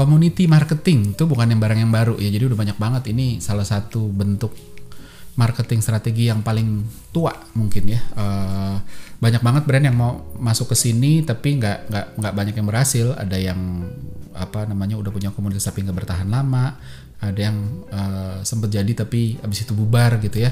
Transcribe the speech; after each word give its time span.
community 0.00 0.48
marketing 0.48 1.12
itu 1.12 1.28
bukan 1.28 1.52
yang 1.52 1.60
barang 1.60 1.76
yang 1.76 1.92
baru. 1.92 2.16
Ya 2.16 2.32
jadi 2.32 2.48
udah 2.48 2.56
banyak 2.56 2.78
banget. 2.80 3.12
Ini 3.12 3.36
salah 3.44 3.68
satu 3.68 4.08
bentuk 4.08 4.56
marketing 5.36 5.84
strategi 5.84 6.32
yang 6.32 6.40
paling 6.40 6.88
tua 7.12 7.36
mungkin 7.52 7.84
ya. 7.84 8.00
Uh, 8.16 8.80
banyak 9.20 9.44
banget 9.44 9.62
brand 9.68 9.84
yang 9.84 9.96
mau 10.00 10.32
masuk 10.40 10.72
ke 10.72 10.76
sini 10.88 11.20
tapi 11.20 11.60
nggak 11.60 11.92
nggak 11.92 12.06
nggak 12.16 12.32
banyak 12.32 12.54
yang 12.56 12.66
berhasil. 12.72 13.12
Ada 13.12 13.36
yang 13.36 13.60
apa 14.32 14.64
namanya 14.64 14.96
udah 14.96 15.12
punya 15.12 15.28
komunitas 15.36 15.68
tapi 15.68 15.84
nggak 15.84 16.06
bertahan 16.06 16.32
lama 16.32 16.80
ada 17.20 17.36
yang 17.36 17.84
uh, 17.92 18.40
sempet 18.40 18.72
jadi 18.72 18.92
tapi 18.96 19.36
abis 19.44 19.68
itu 19.68 19.76
bubar 19.76 20.16
gitu 20.24 20.40
ya. 20.40 20.50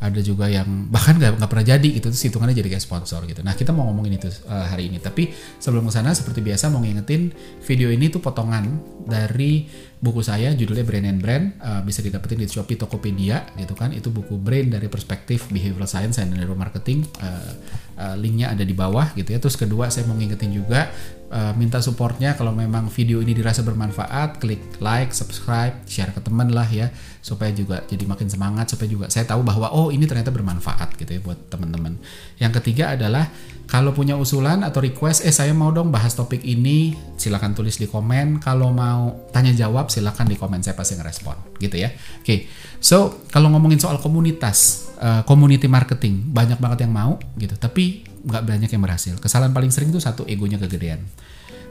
Ada 0.00 0.20
juga 0.20 0.52
yang 0.52 0.68
bahkan 0.94 1.16
nggak 1.16 1.48
pernah 1.48 1.66
jadi 1.66 1.88
gitu 1.88 2.12
terus 2.12 2.22
hitungannya 2.28 2.52
jadi 2.52 2.76
kayak 2.76 2.84
sponsor 2.84 3.24
gitu. 3.24 3.40
Nah 3.40 3.56
kita 3.56 3.72
mau 3.72 3.88
ngomongin 3.88 4.20
itu 4.20 4.28
uh, 4.48 4.68
hari 4.68 4.92
ini. 4.92 5.00
Tapi 5.00 5.32
sebelum 5.56 5.88
ke 5.88 5.92
sana 5.96 6.12
seperti 6.12 6.44
biasa 6.44 6.68
mau 6.68 6.84
ngingetin 6.84 7.32
video 7.64 7.88
ini 7.88 8.12
tuh 8.12 8.20
potongan 8.20 8.68
dari 9.08 9.64
buku 10.00 10.24
saya 10.24 10.56
judulnya 10.56 10.84
Brain 10.88 11.04
and 11.04 11.20
Brand 11.20 11.44
uh, 11.60 11.84
bisa 11.84 12.00
didapetin 12.00 12.40
di 12.40 12.48
Shopee 12.48 12.80
Tokopedia 12.80 13.44
gitu 13.60 13.76
kan. 13.76 13.92
Itu 13.92 14.08
buku 14.08 14.40
Brain 14.40 14.72
dari 14.72 14.88
perspektif 14.88 15.52
behavioral 15.52 15.86
science 15.86 16.16
dan 16.16 16.32
neuromarketing. 16.32 17.04
Uh, 17.20 17.52
uh, 18.00 18.16
linknya 18.16 18.48
ada 18.48 18.64
di 18.64 18.72
bawah 18.72 19.12
gitu 19.12 19.36
ya. 19.36 19.38
Terus 19.38 19.60
kedua 19.60 19.92
saya 19.92 20.08
mau 20.08 20.16
ngingetin 20.16 20.56
juga 20.56 20.88
uh, 21.30 21.52
minta 21.52 21.78
supportnya 21.84 22.32
kalau 22.32 22.56
memang 22.56 22.88
video 22.88 23.20
ini 23.20 23.36
dirasa 23.36 23.60
bermanfaat 23.60 24.40
klik 24.40 24.80
like 24.80 25.12
subscribe 25.12 25.76
share 25.84 26.10
ke 26.10 26.20
teman 26.24 26.48
lah 26.50 26.66
ya 26.66 26.88
supaya 27.20 27.52
juga 27.52 27.84
jadi 27.84 28.04
makin 28.08 28.26
semangat 28.32 28.72
supaya 28.72 28.88
juga 28.88 29.06
saya 29.12 29.28
tahu 29.28 29.44
bahwa 29.44 29.68
oh 29.70 29.92
ini 29.92 30.08
ternyata 30.08 30.32
bermanfaat 30.32 30.96
gitu 30.96 31.10
ya 31.16 31.20
buat 31.20 31.52
teman-teman 31.52 32.00
yang 32.40 32.50
ketiga 32.56 32.96
adalah 32.96 33.28
kalau 33.70 33.94
punya 33.94 34.18
usulan 34.18 34.66
atau 34.66 34.82
request 34.82 35.22
eh 35.22 35.30
saya 35.30 35.54
mau 35.54 35.70
dong 35.70 35.94
bahas 35.94 36.18
topik 36.18 36.42
ini 36.42 36.90
silahkan 37.14 37.54
tulis 37.54 37.78
di 37.78 37.86
komen. 37.86 38.42
Kalau 38.42 38.74
mau 38.74 39.30
tanya 39.30 39.54
jawab 39.54 39.89
silahkan 39.90 40.24
di 40.24 40.38
komen 40.38 40.62
saya 40.62 40.78
pasti 40.78 40.94
ngerespon 40.94 41.58
gitu 41.58 41.76
ya 41.76 41.90
oke 41.90 42.22
okay. 42.22 42.46
so 42.78 43.26
kalau 43.34 43.50
ngomongin 43.50 43.82
soal 43.82 43.98
komunitas 43.98 44.88
uh, 45.02 45.26
community 45.26 45.66
marketing 45.66 46.30
banyak 46.30 46.56
banget 46.62 46.86
yang 46.86 46.94
mau 46.94 47.18
gitu 47.34 47.58
tapi 47.58 48.06
nggak 48.20 48.44
banyak 48.44 48.70
yang 48.70 48.82
berhasil. 48.84 49.14
Kesalahan 49.16 49.52
paling 49.52 49.72
sering 49.72 49.90
tuh 49.92 50.02
satu 50.02 50.28
egonya 50.28 50.60
kegedean. 50.60 51.00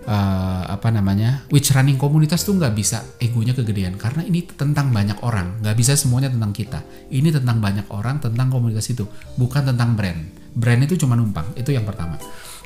Uh, 0.09 0.63
apa 0.65 0.89
namanya 0.89 1.43
which 1.53 1.69
running 1.75 1.99
komunitas 1.99 2.41
tuh 2.41 2.55
nggak 2.55 2.71
bisa 2.71 3.03
egonya 3.19 3.51
kegedean 3.51 3.99
karena 3.99 4.25
ini 4.25 4.47
tentang 4.47 4.89
banyak 4.89 5.21
orang 5.21 5.59
nggak 5.59 5.75
bisa 5.75 5.93
semuanya 5.93 6.31
tentang 6.31 6.49
kita 6.55 6.81
ini 7.11 7.29
tentang 7.29 7.59
banyak 7.59 7.85
orang 7.93 8.17
tentang 8.17 8.47
komunitas 8.47 8.89
itu 8.89 9.05
bukan 9.37 9.69
tentang 9.69 9.99
brand 9.99 10.17
brand 10.55 10.81
itu 10.81 10.97
cuma 11.03 11.19
numpang 11.19 11.51
itu 11.53 11.75
yang 11.75 11.83
pertama 11.83 12.15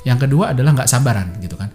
yang 0.07 0.21
kedua 0.21 0.55
adalah 0.55 0.77
nggak 0.77 0.88
sabaran 0.88 1.35
gitu 1.41 1.57
kan 1.57 1.73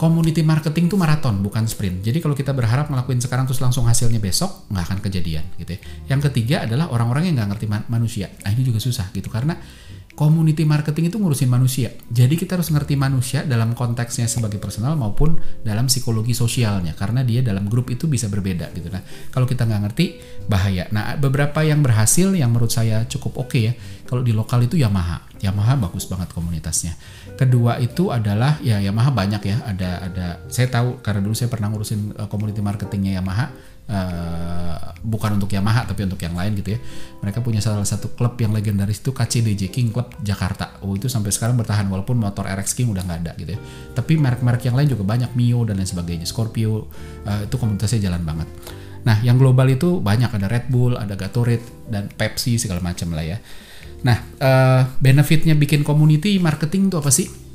community 0.00 0.40
marketing 0.40 0.88
tuh 0.88 0.96
maraton 0.96 1.44
bukan 1.44 1.68
sprint. 1.68 2.00
Jadi 2.00 2.24
kalau 2.24 2.32
kita 2.32 2.56
berharap 2.56 2.88
ngelakuin 2.88 3.20
sekarang 3.20 3.44
terus 3.44 3.60
langsung 3.60 3.84
hasilnya 3.84 4.16
besok 4.16 4.64
nggak 4.72 4.84
akan 4.88 4.98
kejadian 5.04 5.44
gitu 5.60 5.76
ya. 5.76 5.80
Yang 6.16 6.32
ketiga 6.32 6.64
adalah 6.64 6.88
orang-orang 6.88 7.28
yang 7.28 7.36
nggak 7.36 7.48
ngerti 7.52 7.66
manusia. 7.68 8.32
Nah 8.40 8.48
ini 8.56 8.64
juga 8.64 8.80
susah 8.80 9.12
gitu 9.12 9.28
karena 9.28 9.60
community 10.20 10.68
marketing 10.68 11.08
itu 11.08 11.16
ngurusin 11.16 11.48
manusia. 11.48 11.96
Jadi 12.12 12.36
kita 12.36 12.60
harus 12.60 12.68
ngerti 12.68 12.92
manusia 12.92 13.40
dalam 13.40 13.72
konteksnya 13.72 14.28
sebagai 14.28 14.60
personal 14.60 14.92
maupun 14.92 15.40
dalam 15.64 15.88
psikologi 15.88 16.36
sosialnya 16.36 16.92
karena 16.92 17.24
dia 17.24 17.40
dalam 17.40 17.64
grup 17.72 17.88
itu 17.88 18.04
bisa 18.04 18.28
berbeda 18.28 18.68
gitu. 18.76 18.92
Nah, 18.92 19.00
kalau 19.32 19.48
kita 19.48 19.64
nggak 19.64 19.80
ngerti 19.88 20.20
bahaya. 20.44 20.84
Nah, 20.92 21.16
beberapa 21.16 21.64
yang 21.64 21.80
berhasil 21.80 22.36
yang 22.36 22.52
menurut 22.52 22.68
saya 22.68 23.08
cukup 23.08 23.40
oke 23.40 23.48
okay 23.48 23.72
ya. 23.72 23.74
Kalau 24.04 24.20
di 24.20 24.36
lokal 24.36 24.68
itu 24.68 24.76
Yamaha. 24.76 25.24
Yamaha 25.40 25.88
bagus 25.88 26.04
banget 26.04 26.36
komunitasnya. 26.36 27.00
Kedua 27.40 27.80
itu 27.80 28.12
adalah 28.12 28.60
ya 28.60 28.76
Yamaha 28.76 29.16
banyak 29.16 29.40
ya. 29.40 29.56
Ada 29.64 29.90
ada 30.04 30.26
saya 30.52 30.68
tahu 30.68 31.00
karena 31.00 31.24
dulu 31.24 31.32
saya 31.32 31.48
pernah 31.48 31.72
ngurusin 31.72 32.20
uh, 32.20 32.28
community 32.28 32.60
marketingnya 32.60 33.16
Yamaha 33.24 33.48
uh, 33.90 34.94
bukan 35.02 35.36
untuk 35.36 35.50
Yamaha 35.50 35.84
tapi 35.84 36.06
untuk 36.06 36.20
yang 36.22 36.38
lain 36.38 36.54
gitu 36.56 36.76
ya. 36.76 36.80
Mereka 37.20 37.42
punya 37.42 37.58
salah 37.58 37.82
satu 37.84 38.14
klub 38.14 38.38
yang 38.38 38.54
legendaris 38.54 39.02
itu 39.02 39.10
KCDJ 39.10 39.68
King 39.68 39.90
Club 39.90 40.14
Jakarta. 40.22 40.80
Oh 40.86 40.94
itu 40.94 41.10
sampai 41.10 41.34
sekarang 41.34 41.58
bertahan 41.58 41.90
walaupun 41.90 42.16
motor 42.16 42.46
RX 42.46 42.78
King 42.78 42.94
udah 42.94 43.02
nggak 43.04 43.18
ada 43.26 43.32
gitu 43.36 43.50
ya. 43.56 43.60
Tapi 43.92 44.16
merek-merek 44.16 44.62
yang 44.70 44.76
lain 44.78 44.88
juga 44.88 45.02
banyak 45.02 45.34
Mio 45.34 45.66
dan 45.66 45.76
lain 45.82 45.88
sebagainya. 45.88 46.24
Scorpio 46.24 46.86
uh, 47.26 47.42
itu 47.44 47.56
komunitasnya 47.58 48.08
jalan 48.08 48.22
banget. 48.22 48.48
Nah, 49.00 49.16
yang 49.24 49.40
global 49.40 49.64
itu 49.72 49.98
banyak 49.98 50.28
ada 50.28 50.46
Red 50.46 50.68
Bull, 50.68 50.92
ada 51.00 51.16
Gatorade 51.16 51.64
dan 51.88 52.12
Pepsi 52.12 52.60
segala 52.60 52.84
macam 52.84 53.16
lah 53.16 53.24
ya. 53.24 53.38
Nah, 54.04 54.16
uh, 54.40 54.82
benefitnya 55.00 55.56
bikin 55.56 55.84
community 55.84 56.36
marketing 56.40 56.92
itu 56.92 56.96
apa 57.00 57.10
sih? 57.12 57.49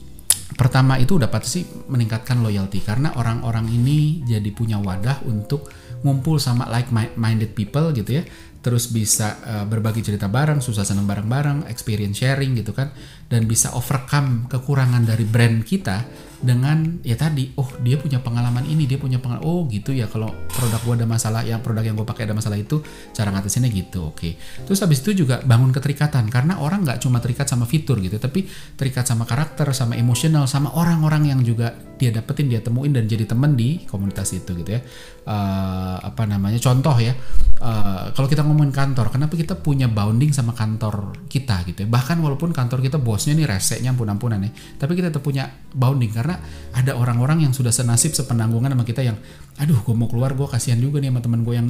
Pertama 0.55 0.95
itu 0.95 1.19
dapat 1.19 1.43
sih 1.43 1.67
meningkatkan 1.91 2.39
loyalty 2.39 2.79
karena 2.79 3.11
orang-orang 3.19 3.67
ini 3.67 4.23
jadi 4.23 4.49
punya 4.55 4.79
wadah 4.79 5.25
untuk 5.27 5.67
ngumpul 6.05 6.37
sama 6.37 6.69
like 6.71 6.89
minded 7.17 7.51
people 7.57 7.91
gitu 7.91 8.21
ya. 8.21 8.23
Terus 8.65 8.89
bisa 8.89 9.37
uh, 9.45 9.65
berbagi 9.69 10.01
cerita 10.01 10.25
bareng, 10.25 10.57
susah 10.57 10.81
senang 10.81 11.05
bareng-bareng, 11.05 11.69
experience 11.69 12.17
sharing 12.17 12.57
gitu 12.57 12.73
kan, 12.73 12.89
dan 13.29 13.45
bisa 13.45 13.69
overcome 13.77 14.49
kekurangan 14.49 15.05
dari 15.05 15.21
brand 15.21 15.61
kita 15.61 16.01
dengan 16.41 16.99
ya 17.05 17.15
tadi, 17.15 17.51
oh 17.55 17.67
dia 17.79 17.95
punya 17.95 18.19
pengalaman 18.19 18.65
ini, 18.67 18.83
dia 18.89 18.99
punya 18.99 19.21
pengalaman, 19.21 19.45
oh 19.47 19.63
gitu 19.71 19.95
ya 19.95 20.09
kalau 20.09 20.31
produk 20.51 20.81
gua 20.83 20.93
ada 20.99 21.07
masalah, 21.07 21.41
yang 21.45 21.61
produk 21.61 21.83
yang 21.85 21.95
gue 21.95 22.07
pakai 22.07 22.27
ada 22.27 22.35
masalah 22.35 22.57
itu, 22.57 22.81
cara 23.13 23.29
ngatasinnya 23.31 23.69
gitu, 23.69 24.09
oke. 24.09 24.17
Okay. 24.17 24.31
Terus 24.65 24.79
habis 24.81 24.99
itu 25.05 25.25
juga 25.25 25.45
bangun 25.45 25.69
keterikatan, 25.69 26.27
karena 26.33 26.57
orang 26.57 26.81
nggak 26.81 26.99
cuma 27.03 27.21
terikat 27.21 27.45
sama 27.45 27.69
fitur 27.69 28.01
gitu, 28.01 28.17
tapi 28.17 28.49
terikat 28.75 29.05
sama 29.05 29.29
karakter, 29.29 29.69
sama 29.71 29.93
emosional, 29.95 30.49
sama 30.49 30.73
orang-orang 30.73 31.29
yang 31.29 31.39
juga 31.45 31.71
dia 31.95 32.11
dapetin, 32.11 32.51
dia 32.51 32.59
temuin 32.59 32.91
dan 32.91 33.07
jadi 33.07 33.23
temen 33.23 33.55
di 33.55 33.85
komunitas 33.87 34.35
itu 34.35 34.51
gitu 34.51 34.75
ya. 34.75 34.81
Uh, 35.25 35.97
apa 36.03 36.27
namanya? 36.27 36.59
Contoh 36.59 36.93
ya, 36.99 37.15
uh, 37.63 38.11
kalau 38.11 38.27
kita 38.27 38.43
ngomongin 38.43 38.75
kantor, 38.75 39.09
kenapa 39.09 39.33
kita 39.39 39.55
punya 39.55 39.87
bounding 39.87 40.35
sama 40.35 40.51
kantor 40.51 41.15
kita 41.31 41.63
gitu 41.69 41.85
ya? 41.85 41.87
Bahkan 41.87 42.19
walaupun 42.19 42.51
kantor 42.51 42.83
kita 42.83 42.99
bosnya 42.99 43.33
nih 43.37 43.47
reseknya 43.47 43.95
ampun-ampunan 43.95 44.43
ya, 44.43 44.51
tapi 44.75 44.97
kita 44.97 45.09
tetap 45.09 45.23
punya 45.23 45.47
bounding 45.71 46.11
karena 46.11 46.24
ada 46.73 46.91
orang-orang 46.97 47.45
yang 47.45 47.53
sudah 47.53 47.69
senasib 47.69 48.17
sepenanggungan 48.17 48.73
sama 48.73 48.81
kita 48.81 49.05
yang, 49.05 49.17
aduh, 49.61 49.77
gue 49.85 49.95
mau 49.95 50.09
keluar, 50.09 50.33
gue 50.33 50.47
kasihan 50.49 50.81
juga 50.81 50.97
nih 50.97 51.13
sama 51.13 51.21
temen 51.21 51.41
gue 51.45 51.53
yang 51.53 51.67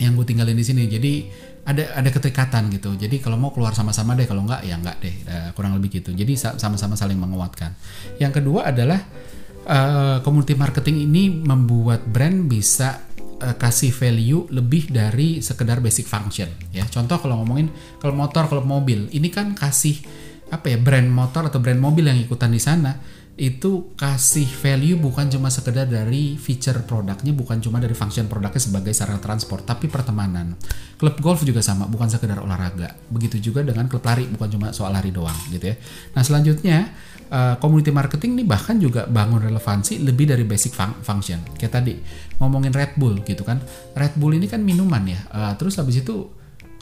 yang 0.00 0.12
gue 0.14 0.26
tinggalin 0.26 0.54
di 0.54 0.64
sini. 0.64 0.86
Jadi 0.86 1.12
ada 1.62 1.94
ada 1.94 2.08
keterikatan 2.10 2.74
gitu. 2.74 2.94
Jadi 2.98 3.22
kalau 3.22 3.38
mau 3.38 3.54
keluar 3.54 3.70
sama-sama 3.70 4.18
deh, 4.18 4.26
kalau 4.26 4.42
enggak 4.42 4.66
ya 4.66 4.74
enggak 4.74 4.98
deh, 4.98 5.14
uh, 5.30 5.48
kurang 5.54 5.78
lebih 5.78 6.02
gitu. 6.02 6.10
Jadi 6.10 6.34
sama-sama 6.34 6.98
saling 6.98 7.18
menguatkan. 7.18 7.74
Yang 8.18 8.42
kedua 8.42 8.70
adalah 8.74 8.98
uh, 9.66 10.18
community 10.26 10.58
marketing 10.58 11.06
ini 11.06 11.30
membuat 11.30 12.02
brand 12.02 12.50
bisa 12.50 13.06
uh, 13.38 13.54
kasih 13.54 13.94
value 13.94 14.50
lebih 14.50 14.90
dari 14.90 15.38
sekedar 15.38 15.78
basic 15.78 16.10
function 16.10 16.50
ya. 16.74 16.82
Contoh 16.90 17.22
kalau 17.22 17.38
ngomongin 17.42 17.70
kalau 18.02 18.14
motor, 18.18 18.50
kalau 18.50 18.66
mobil, 18.66 19.06
ini 19.14 19.30
kan 19.30 19.54
kasih 19.54 20.02
apa 20.52 20.68
ya 20.68 20.76
brand 20.76 21.08
motor 21.08 21.48
atau 21.48 21.64
brand 21.64 21.80
mobil 21.80 22.04
yang 22.04 22.18
ikutan 22.20 22.52
di 22.52 22.60
sana 22.60 22.92
itu 23.32 23.96
kasih 23.96 24.44
value 24.44 25.00
bukan 25.00 25.24
cuma 25.32 25.48
sekedar 25.48 25.88
dari 25.88 26.36
feature 26.36 26.84
produknya, 26.84 27.32
bukan 27.32 27.64
cuma 27.64 27.80
dari 27.80 27.96
function 27.96 28.28
produknya 28.28 28.60
sebagai 28.60 28.92
sarana 28.92 29.24
transport, 29.24 29.64
tapi 29.64 29.88
pertemanan. 29.88 30.52
Klub 31.00 31.16
golf 31.18 31.40
juga 31.40 31.64
sama, 31.64 31.88
bukan 31.88 32.12
sekedar 32.12 32.44
olahraga. 32.44 32.92
Begitu 33.08 33.40
juga 33.50 33.64
dengan 33.64 33.88
klub 33.88 34.04
lari, 34.04 34.28
bukan 34.28 34.48
cuma 34.52 34.66
soal 34.76 34.92
lari 34.92 35.08
doang 35.08 35.34
gitu 35.48 35.72
ya. 35.72 35.76
Nah 36.12 36.22
selanjutnya 36.22 36.92
uh, 37.32 37.56
community 37.56 37.88
marketing 37.88 38.36
nih 38.36 38.46
bahkan 38.46 38.76
juga 38.76 39.08
bangun 39.08 39.40
relevansi 39.40 40.04
lebih 40.04 40.28
dari 40.28 40.44
basic 40.44 40.76
fun 40.76 40.92
function. 41.00 41.40
Kayak 41.56 41.80
tadi 41.80 41.96
ngomongin 42.36 42.70
Red 42.70 43.00
Bull 43.00 43.24
gitu 43.24 43.48
kan. 43.48 43.64
Red 43.96 44.20
Bull 44.20 44.36
ini 44.36 44.44
kan 44.44 44.60
minuman 44.60 45.08
ya. 45.08 45.20
Uh, 45.32 45.52
terus 45.56 45.80
habis 45.80 46.04
itu 46.04 46.28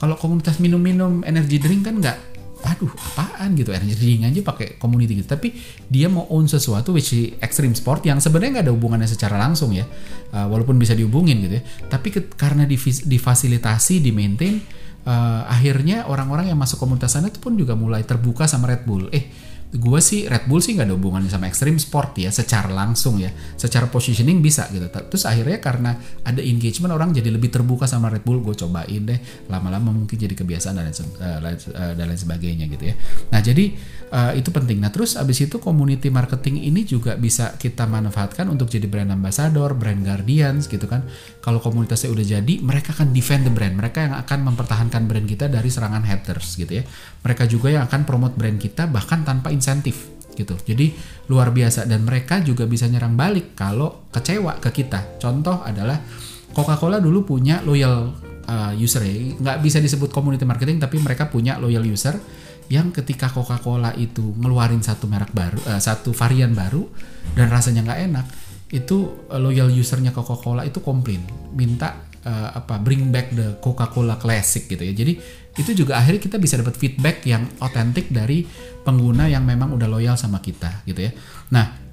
kalau 0.00 0.16
komunitas 0.16 0.58
minum-minum 0.58 1.22
energy 1.22 1.60
drink 1.60 1.86
kan 1.86 2.00
nggak 2.00 2.29
aduh 2.64 2.92
apaan 2.92 3.56
gitu. 3.56 3.70
Energy 3.72 3.96
drink 3.96 4.28
aja 4.28 4.40
pakai 4.44 4.68
community 4.76 5.20
gitu. 5.20 5.28
Tapi 5.28 5.54
dia 5.88 6.08
mau 6.08 6.26
own 6.30 6.48
sesuatu 6.48 6.96
which 6.96 7.14
extreme 7.40 7.72
sport 7.72 8.04
yang 8.04 8.20
sebenarnya 8.20 8.60
nggak 8.60 8.66
ada 8.70 8.74
hubungannya 8.74 9.08
secara 9.08 9.40
langsung 9.40 9.72
ya. 9.72 9.84
Uh, 10.30 10.46
walaupun 10.48 10.76
bisa 10.76 10.92
dihubungin 10.96 11.40
gitu 11.44 11.58
ya. 11.58 11.62
Tapi 11.88 12.08
ke, 12.10 12.20
karena 12.34 12.64
difasilitasi 13.04 14.00
di 14.00 14.10
maintain 14.10 14.60
uh, 15.04 15.46
akhirnya 15.48 16.08
orang-orang 16.08 16.52
yang 16.52 16.58
masuk 16.58 16.80
komunitas 16.80 17.16
sana 17.16 17.28
itu 17.28 17.40
pun 17.40 17.56
juga 17.56 17.76
mulai 17.76 18.04
terbuka 18.04 18.44
sama 18.44 18.68
Red 18.68 18.82
Bull. 18.84 19.08
Eh 19.14 19.50
gue 19.70 20.00
sih 20.02 20.26
Red 20.26 20.50
Bull 20.50 20.58
sih 20.58 20.74
nggak 20.74 20.90
ada 20.90 20.94
hubungannya 20.98 21.30
sama 21.30 21.46
extreme 21.46 21.78
sport 21.78 22.18
ya 22.18 22.34
secara 22.34 22.66
langsung 22.66 23.22
ya. 23.22 23.30
Secara 23.54 23.86
positioning 23.86 24.42
bisa 24.42 24.66
gitu. 24.74 24.90
Terus 24.90 25.24
akhirnya 25.30 25.62
karena 25.62 25.94
ada 26.26 26.42
engagement 26.42 26.90
orang 26.90 27.14
jadi 27.14 27.30
lebih 27.30 27.54
terbuka 27.54 27.86
sama 27.86 28.10
Red 28.10 28.26
Bull 28.26 28.42
gue 28.42 28.58
cobain 28.58 29.02
deh. 29.06 29.18
Lama-lama 29.46 29.94
mungkin 29.94 30.18
jadi 30.18 30.34
kebiasaan 30.34 30.74
dan 30.74 30.90
lain, 31.38 31.58
uh, 31.70 31.94
dan 31.94 32.04
lain 32.10 32.18
sebagainya 32.18 32.66
gitu 32.66 32.90
ya. 32.90 32.94
Nah 33.30 33.38
jadi 33.38 33.64
uh, 34.10 34.32
itu 34.34 34.50
penting. 34.50 34.82
Nah 34.82 34.90
terus 34.90 35.14
abis 35.14 35.46
itu 35.46 35.62
community 35.62 36.10
marketing 36.10 36.66
ini 36.66 36.82
juga 36.82 37.14
bisa 37.14 37.54
kita 37.54 37.86
manfaatkan 37.86 38.50
untuk 38.50 38.66
jadi 38.66 38.90
brand 38.90 39.14
ambassador 39.14 39.70
brand 39.78 40.02
guardians 40.02 40.66
gitu 40.66 40.90
kan 40.90 41.06
kalau 41.40 41.58
komunitasnya 41.58 42.12
udah 42.12 42.26
jadi 42.40 42.54
mereka 42.60 42.92
akan 42.92 43.16
defend 43.16 43.48
the 43.48 43.52
brand 43.52 43.74
mereka 43.76 44.04
yang 44.04 44.14
akan 44.16 44.52
mempertahankan 44.52 45.08
brand 45.08 45.24
kita 45.24 45.48
dari 45.48 45.68
serangan 45.72 46.04
haters 46.04 46.60
gitu 46.60 46.80
ya 46.80 46.84
mereka 47.24 47.48
juga 47.48 47.72
yang 47.72 47.88
akan 47.88 48.04
promote 48.04 48.36
brand 48.36 48.60
kita 48.60 48.88
bahkan 48.88 49.24
tanpa 49.24 49.52
insentif 49.52 50.20
gitu. 50.40 50.56
Jadi 50.56 50.94
luar 51.28 51.52
biasa 51.52 51.84
dan 51.84 52.06
mereka 52.06 52.40
juga 52.40 52.64
bisa 52.64 52.88
nyerang 52.88 53.14
balik 53.18 53.52
kalau 53.58 54.08
kecewa 54.08 54.56
ke 54.62 54.70
kita. 54.72 55.20
Contoh 55.20 55.60
adalah 55.60 56.00
Coca-Cola 56.50 56.98
dulu 56.98 57.22
punya 57.22 57.62
loyal 57.62 58.10
uh, 58.48 58.72
user 58.74 59.06
ya, 59.06 59.14
nggak 59.38 59.58
bisa 59.62 59.78
disebut 59.78 60.10
community 60.10 60.42
marketing 60.42 60.82
tapi 60.82 60.98
mereka 60.98 61.30
punya 61.30 61.60
loyal 61.62 61.86
user 61.86 62.18
yang 62.70 62.90
ketika 62.94 63.30
Coca-Cola 63.30 63.94
itu 63.98 64.34
ngeluarin 64.38 64.82
satu 64.82 65.06
merek 65.06 65.30
baru, 65.30 65.58
uh, 65.70 65.78
satu 65.78 66.10
varian 66.10 66.54
baru 66.54 66.86
dan 67.38 67.50
rasanya 67.50 67.86
nggak 67.86 68.00
enak, 68.10 68.26
itu 68.70 69.26
uh, 69.30 69.40
loyal 69.42 69.70
usernya 69.70 70.14
Coca-Cola 70.14 70.62
itu 70.62 70.78
komplain, 70.78 71.22
minta 71.54 72.06
uh, 72.22 72.54
apa 72.54 72.78
bring 72.78 73.10
back 73.10 73.34
the 73.34 73.58
Coca-Cola 73.58 74.16
Classic 74.16 74.66
gitu 74.66 74.80
ya. 74.80 74.94
Jadi 74.94 75.18
itu 75.58 75.70
juga 75.74 75.98
akhirnya 75.98 76.22
kita 76.22 76.38
bisa 76.38 76.54
dapat 76.62 76.78
feedback 76.78 77.26
yang 77.26 77.42
otentik 77.58 78.08
dari 78.14 78.46
pengguna 78.86 79.26
yang 79.26 79.42
memang 79.42 79.74
udah 79.74 79.90
loyal 79.90 80.14
sama 80.14 80.38
kita 80.38 80.86
gitu 80.86 81.10
ya. 81.10 81.12
Nah, 81.50 81.90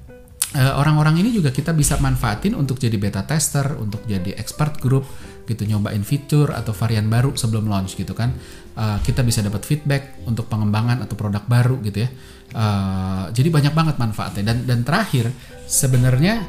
orang-orang 0.56 1.20
ini 1.20 1.34
juga 1.34 1.52
kita 1.52 1.76
bisa 1.76 2.00
manfaatin 2.00 2.56
untuk 2.56 2.80
jadi 2.80 2.96
beta 2.96 3.26
tester, 3.26 3.76
untuk 3.76 4.06
jadi 4.08 4.38
expert 4.38 4.78
group 4.80 5.04
gitu. 5.44 5.66
Nyobain 5.66 6.00
fitur 6.06 6.54
atau 6.54 6.72
varian 6.72 7.10
baru 7.10 7.34
sebelum 7.34 7.66
launch 7.66 7.98
gitu 7.98 8.14
kan. 8.14 8.32
Uh, 8.78 9.02
kita 9.02 9.26
bisa 9.26 9.42
dapat 9.42 9.66
feedback 9.66 10.22
untuk 10.24 10.46
pengembangan 10.46 11.02
atau 11.02 11.18
produk 11.18 11.42
baru 11.44 11.82
gitu 11.82 12.06
ya. 12.06 12.08
Uh, 12.54 13.26
jadi 13.34 13.50
banyak 13.50 13.74
banget 13.74 13.96
manfaatnya. 13.98 14.54
Dan 14.54 14.64
dan 14.64 14.86
terakhir 14.86 15.34
sebenarnya 15.66 16.46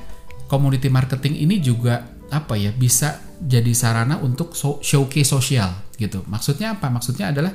community 0.49 0.89
marketing 0.89 1.37
ini 1.45 1.61
juga 1.61 2.09
apa 2.29 2.57
ya 2.57 2.73
bisa 2.73 3.21
jadi 3.39 3.71
sarana 3.71 4.17
untuk 4.19 4.57
showcase 4.57 5.29
sosial 5.29 5.69
gitu. 5.95 6.25
Maksudnya 6.25 6.75
apa? 6.75 6.89
Maksudnya 6.89 7.31
adalah 7.31 7.53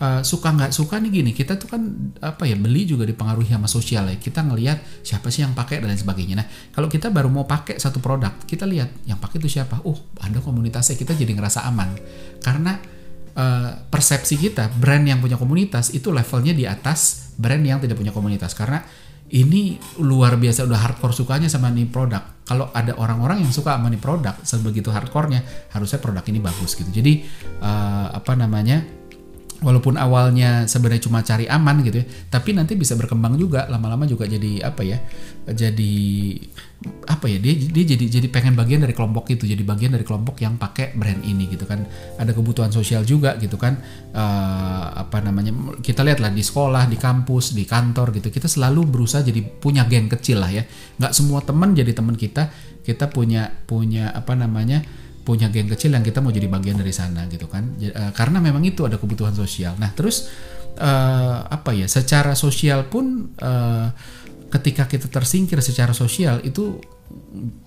uh, 0.00 0.20
suka 0.24 0.50
nggak 0.50 0.72
suka 0.72 0.98
nih 0.98 1.22
gini 1.22 1.30
kita 1.36 1.60
tuh 1.60 1.68
kan 1.70 1.82
apa 2.24 2.48
ya 2.48 2.56
beli 2.56 2.88
juga 2.88 3.04
dipengaruhi 3.04 3.52
sama 3.52 3.68
sosial 3.68 4.08
ya. 4.08 4.16
Kita 4.16 4.42
ngelihat 4.42 5.04
siapa 5.04 5.28
sih 5.28 5.44
yang 5.44 5.52
pakai 5.52 5.84
dan 5.84 5.92
lain 5.92 6.00
sebagainya. 6.00 6.34
Nah 6.40 6.46
kalau 6.72 6.88
kita 6.88 7.12
baru 7.12 7.28
mau 7.28 7.44
pakai 7.44 7.76
satu 7.78 8.00
produk 8.02 8.32
kita 8.48 8.64
lihat 8.64 8.90
yang 9.06 9.20
pakai 9.20 9.38
itu 9.38 9.60
siapa? 9.60 9.84
Oh 9.84 9.96
ada 10.18 10.40
komunitasnya 10.40 10.96
kita 10.96 11.14
jadi 11.14 11.36
ngerasa 11.36 11.68
aman. 11.68 11.94
Karena 12.40 12.80
uh, 13.36 13.70
persepsi 13.92 14.40
kita 14.40 14.72
brand 14.80 15.04
yang 15.04 15.20
punya 15.20 15.36
komunitas 15.36 15.92
itu 15.92 16.10
levelnya 16.10 16.56
di 16.56 16.64
atas 16.64 17.32
brand 17.36 17.62
yang 17.62 17.78
tidak 17.78 18.00
punya 18.00 18.10
komunitas. 18.10 18.56
Karena 18.56 18.82
ini 19.30 19.78
luar 20.02 20.34
biasa 20.34 20.66
udah 20.66 20.78
hardcore 20.78 21.14
sukanya 21.14 21.46
sama 21.46 21.70
nih 21.70 21.86
produk. 21.86 22.42
Kalau 22.42 22.66
ada 22.74 22.98
orang-orang 22.98 23.46
yang 23.46 23.54
suka 23.54 23.78
sama 23.78 23.86
nih 23.86 24.02
produk 24.02 24.34
sebegitu 24.42 24.90
hardcore-nya, 24.90 25.70
harusnya 25.70 26.02
produk 26.02 26.24
ini 26.26 26.42
bagus 26.42 26.74
gitu. 26.74 26.90
Jadi 26.90 27.22
uh, 27.62 28.10
apa 28.10 28.34
namanya? 28.34 28.99
Walaupun 29.60 30.00
awalnya 30.00 30.64
sebenarnya 30.64 31.04
cuma 31.08 31.20
cari 31.20 31.44
aman 31.48 31.84
gitu 31.84 32.00
ya 32.00 32.06
tapi 32.32 32.56
nanti 32.56 32.76
bisa 32.76 32.96
berkembang 32.96 33.36
juga. 33.36 33.68
Lama-lama 33.70 34.08
juga 34.08 34.24
jadi 34.26 34.64
apa 34.64 34.82
ya 34.82 34.98
jadi 35.44 35.94
apa 37.12 37.28
ya 37.28 37.36
dia 37.36 37.54
dia 37.68 37.84
jadi 37.92 38.04
jadi 38.08 38.26
pengen 38.32 38.56
bagian 38.56 38.80
dari 38.80 38.96
kelompok 38.96 39.28
itu 39.28 39.44
jadi 39.44 39.60
bagian 39.60 39.92
dari 39.92 40.00
kelompok 40.00 40.40
yang 40.40 40.56
pakai 40.56 40.96
brand 40.96 41.20
ini 41.22 41.46
gitu 41.52 41.68
kan. 41.68 41.84
Ada 42.16 42.32
kebutuhan 42.32 42.72
sosial 42.72 43.04
juga 43.04 43.36
gitu 43.36 43.60
kan. 43.60 43.76
Uh, 44.10 44.84
apa 45.06 45.22
namanya 45.22 45.52
kita 45.84 46.02
lihat 46.02 46.18
lah 46.24 46.32
di 46.32 46.42
sekolah 46.42 46.88
di 46.88 46.96
kampus 46.98 47.54
di 47.54 47.62
kantor 47.62 48.10
gitu 48.16 48.32
kita 48.32 48.50
selalu 48.50 48.88
berusaha 48.90 49.22
jadi 49.22 49.38
punya 49.44 49.84
geng 49.86 50.08
kecil 50.08 50.40
lah 50.40 50.50
ya. 50.50 50.64
Nggak 50.96 51.12
semua 51.12 51.44
teman 51.44 51.76
jadi 51.76 51.92
teman 51.92 52.16
kita 52.16 52.48
kita 52.80 53.12
punya 53.12 53.52
punya 53.68 54.08
apa 54.10 54.32
namanya 54.32 54.80
punya 55.30 55.46
geng 55.46 55.70
kecil 55.70 55.94
yang 55.94 56.02
kita 56.02 56.18
mau 56.18 56.34
jadi 56.34 56.50
bagian 56.50 56.82
dari 56.82 56.90
sana 56.90 57.30
gitu 57.30 57.46
kan. 57.46 57.78
Uh, 57.78 58.10
karena 58.10 58.42
memang 58.42 58.66
itu 58.66 58.82
ada 58.82 58.98
kebutuhan 58.98 59.30
sosial. 59.30 59.78
Nah 59.78 59.94
terus 59.94 60.26
uh, 60.82 61.46
apa 61.46 61.70
ya 61.70 61.86
secara 61.86 62.34
sosial 62.34 62.90
pun 62.90 63.30
uh, 63.38 63.94
ketika 64.50 64.90
kita 64.90 65.06
tersingkir 65.06 65.62
secara 65.62 65.94
sosial 65.94 66.42
itu 66.42 66.82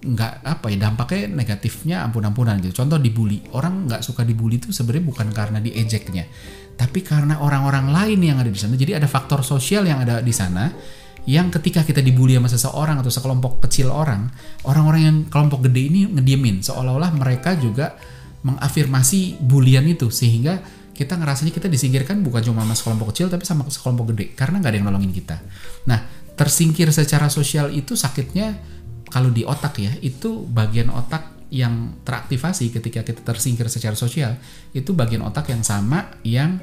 nggak 0.04 0.44
apa 0.44 0.72
ya 0.72 0.88
dampaknya 0.92 1.32
negatifnya 1.32 2.04
ampun-ampunan 2.04 2.60
gitu. 2.60 2.84
Contoh 2.84 3.00
dibully. 3.00 3.40
Orang 3.56 3.88
nggak 3.88 4.04
suka 4.04 4.28
dibully 4.28 4.60
itu 4.60 4.76
sebenarnya 4.76 5.06
bukan 5.08 5.28
karena 5.32 5.64
diejeknya 5.64 6.28
tapi 6.74 7.06
karena 7.06 7.38
orang-orang 7.38 7.94
lain 7.94 8.20
yang 8.22 8.38
ada 8.42 8.50
di 8.50 8.58
sana. 8.58 8.74
Jadi 8.74 8.98
ada 8.98 9.06
faktor 9.06 9.46
sosial 9.46 9.86
yang 9.86 10.02
ada 10.02 10.20
di 10.20 10.34
sana 10.34 10.74
yang 11.24 11.48
ketika 11.48 11.88
kita 11.88 12.04
dibully 12.04 12.36
sama 12.36 12.52
seseorang 12.52 13.00
atau 13.00 13.12
sekelompok 13.12 13.64
kecil 13.64 13.88
orang, 13.88 14.28
orang-orang 14.68 15.02
yang 15.02 15.18
kelompok 15.32 15.64
gede 15.72 15.82
ini 15.88 16.02
ngediemin 16.12 16.60
seolah-olah 16.60 17.16
mereka 17.16 17.56
juga 17.56 17.96
mengafirmasi 18.44 19.40
bulian 19.40 19.88
itu 19.88 20.12
sehingga 20.12 20.60
kita 20.94 21.18
ngerasanya 21.18 21.56
kita 21.56 21.72
disingkirkan 21.72 22.22
bukan 22.22 22.44
cuma 22.52 22.62
sama 22.68 22.76
sekelompok 22.76 23.08
kecil 23.16 23.28
tapi 23.32 23.48
sama 23.48 23.66
sekelompok 23.66 24.14
gede 24.14 24.36
karena 24.36 24.60
nggak 24.60 24.72
ada 24.72 24.78
yang 24.78 24.88
nolongin 24.92 25.14
kita. 25.16 25.40
Nah, 25.88 26.04
tersingkir 26.36 26.92
secara 26.92 27.32
sosial 27.32 27.72
itu 27.72 27.96
sakitnya 27.96 28.60
kalau 29.08 29.32
di 29.32 29.48
otak 29.48 29.80
ya, 29.80 29.96
itu 30.04 30.44
bagian 30.44 30.92
otak 30.92 31.34
yang 31.54 32.02
teraktivasi 32.02 32.74
ketika 32.74 33.06
kita 33.06 33.22
tersingkir 33.22 33.70
secara 33.70 33.94
sosial 33.94 34.42
itu 34.74 34.90
bagian 34.98 35.22
otak 35.22 35.54
yang 35.54 35.62
sama 35.62 36.18
yang 36.26 36.58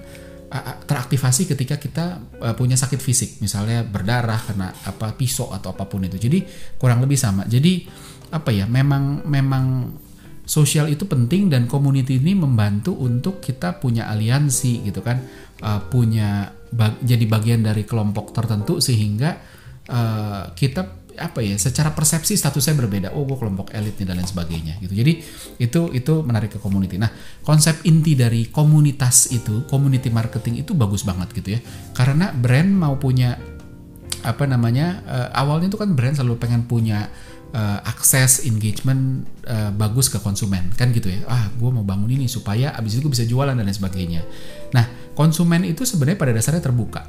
teraktivasi 0.82 1.46
ketika 1.46 1.78
kita 1.78 2.18
uh, 2.42 2.54
punya 2.58 2.74
sakit 2.74 2.98
fisik, 2.98 3.38
misalnya 3.38 3.86
berdarah 3.86 4.40
karena 4.42 4.74
apa 4.82 5.14
pisau 5.14 5.54
atau 5.54 5.70
apa 5.70 5.86
pun 5.86 6.02
itu. 6.02 6.18
Jadi 6.18 6.42
kurang 6.74 6.98
lebih 6.98 7.14
sama. 7.14 7.46
Jadi 7.46 7.86
apa 8.34 8.50
ya? 8.50 8.66
Memang 8.66 9.22
memang 9.30 9.94
sosial 10.42 10.90
itu 10.90 11.06
penting 11.06 11.46
dan 11.46 11.70
community 11.70 12.18
ini 12.18 12.34
membantu 12.34 12.98
untuk 12.98 13.38
kita 13.38 13.78
punya 13.78 14.10
aliansi 14.10 14.82
gitu 14.90 15.06
kan, 15.06 15.22
uh, 15.62 15.86
punya 15.86 16.50
bag, 16.74 16.98
jadi 16.98 17.24
bagian 17.30 17.62
dari 17.62 17.86
kelompok 17.86 18.34
tertentu 18.34 18.82
sehingga 18.82 19.38
uh, 19.86 20.50
kita 20.58 20.99
apa 21.20 21.44
ya 21.44 21.54
secara 21.60 21.92
persepsi 21.92 22.34
statusnya 22.34 22.74
berbeda. 22.80 23.08
Oh 23.12 23.28
gue 23.28 23.36
kelompok 23.36 23.70
elit 23.76 24.00
nih 24.00 24.08
dan 24.08 24.16
lain 24.16 24.26
sebagainya 24.26 24.80
gitu. 24.80 24.96
Jadi 24.96 25.12
itu 25.60 25.80
itu 25.92 26.14
menarik 26.24 26.56
ke 26.56 26.58
community. 26.58 26.96
Nah 26.96 27.12
konsep 27.44 27.84
inti 27.84 28.16
dari 28.16 28.48
komunitas 28.48 29.28
itu 29.30 29.68
community 29.68 30.08
marketing 30.08 30.64
itu 30.64 30.72
bagus 30.72 31.04
banget 31.04 31.30
gitu 31.36 31.54
ya. 31.54 31.60
Karena 31.92 32.32
brand 32.32 32.72
mau 32.72 32.96
punya 32.96 33.36
apa 34.20 34.44
namanya 34.44 35.04
uh, 35.04 35.28
awalnya 35.36 35.68
itu 35.68 35.78
kan 35.80 35.92
brand 35.92 36.16
selalu 36.16 36.40
pengen 36.40 36.64
punya 36.64 37.08
uh, 37.52 37.78
akses 37.84 38.48
engagement 38.48 39.28
uh, 39.44 39.70
bagus 39.76 40.08
ke 40.08 40.16
konsumen. 40.18 40.72
Kan 40.74 40.96
gitu 40.96 41.12
ya. 41.12 41.20
Ah 41.28 41.52
gue 41.52 41.70
mau 41.70 41.84
bangun 41.84 42.08
ini 42.08 42.26
supaya 42.26 42.72
abis 42.72 42.96
itu 42.96 43.04
gue 43.04 43.12
bisa 43.12 43.28
jualan 43.28 43.52
dan 43.52 43.62
lain 43.62 43.76
sebagainya. 43.76 44.24
Nah 44.72 45.12
konsumen 45.12 45.68
itu 45.68 45.84
sebenarnya 45.84 46.16
pada 46.16 46.32
dasarnya 46.32 46.64
terbuka 46.64 47.04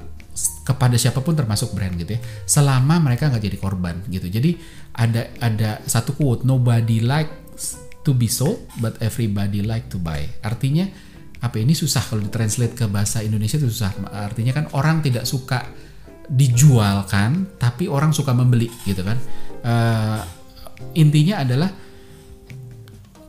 kepada 0.64 0.96
siapa 0.96 1.20
pun 1.20 1.36
termasuk 1.36 1.76
brand 1.76 1.92
gitu 2.00 2.16
ya 2.16 2.22
selama 2.48 3.04
mereka 3.04 3.28
nggak 3.28 3.44
jadi 3.44 3.58
korban 3.60 3.96
gitu. 4.08 4.32
Jadi 4.32 4.56
ada 4.96 5.28
ada 5.44 5.84
satu 5.84 6.16
quote 6.16 6.48
nobody 6.48 7.04
likes 7.04 7.80
to 8.02 8.16
be 8.16 8.32
sold 8.32 8.64
but 8.80 8.96
everybody 9.04 9.60
like 9.60 9.92
to 9.92 10.00
buy. 10.00 10.24
Artinya 10.42 10.88
apa 11.42 11.58
ini 11.58 11.74
susah 11.74 12.06
kalau 12.06 12.22
ditranslate 12.22 12.78
ke 12.78 12.86
bahasa 12.88 13.20
Indonesia 13.26 13.60
itu 13.60 13.68
susah. 13.68 13.92
Artinya 14.14 14.56
kan 14.56 14.66
orang 14.78 15.04
tidak 15.04 15.28
suka 15.28 15.68
dijual 16.32 17.04
kan 17.12 17.52
tapi 17.60 17.92
orang 17.92 18.16
suka 18.16 18.32
membeli 18.32 18.72
gitu 18.88 19.04
kan. 19.04 19.18
Uh, 19.62 20.22
intinya 20.96 21.44
adalah 21.44 21.70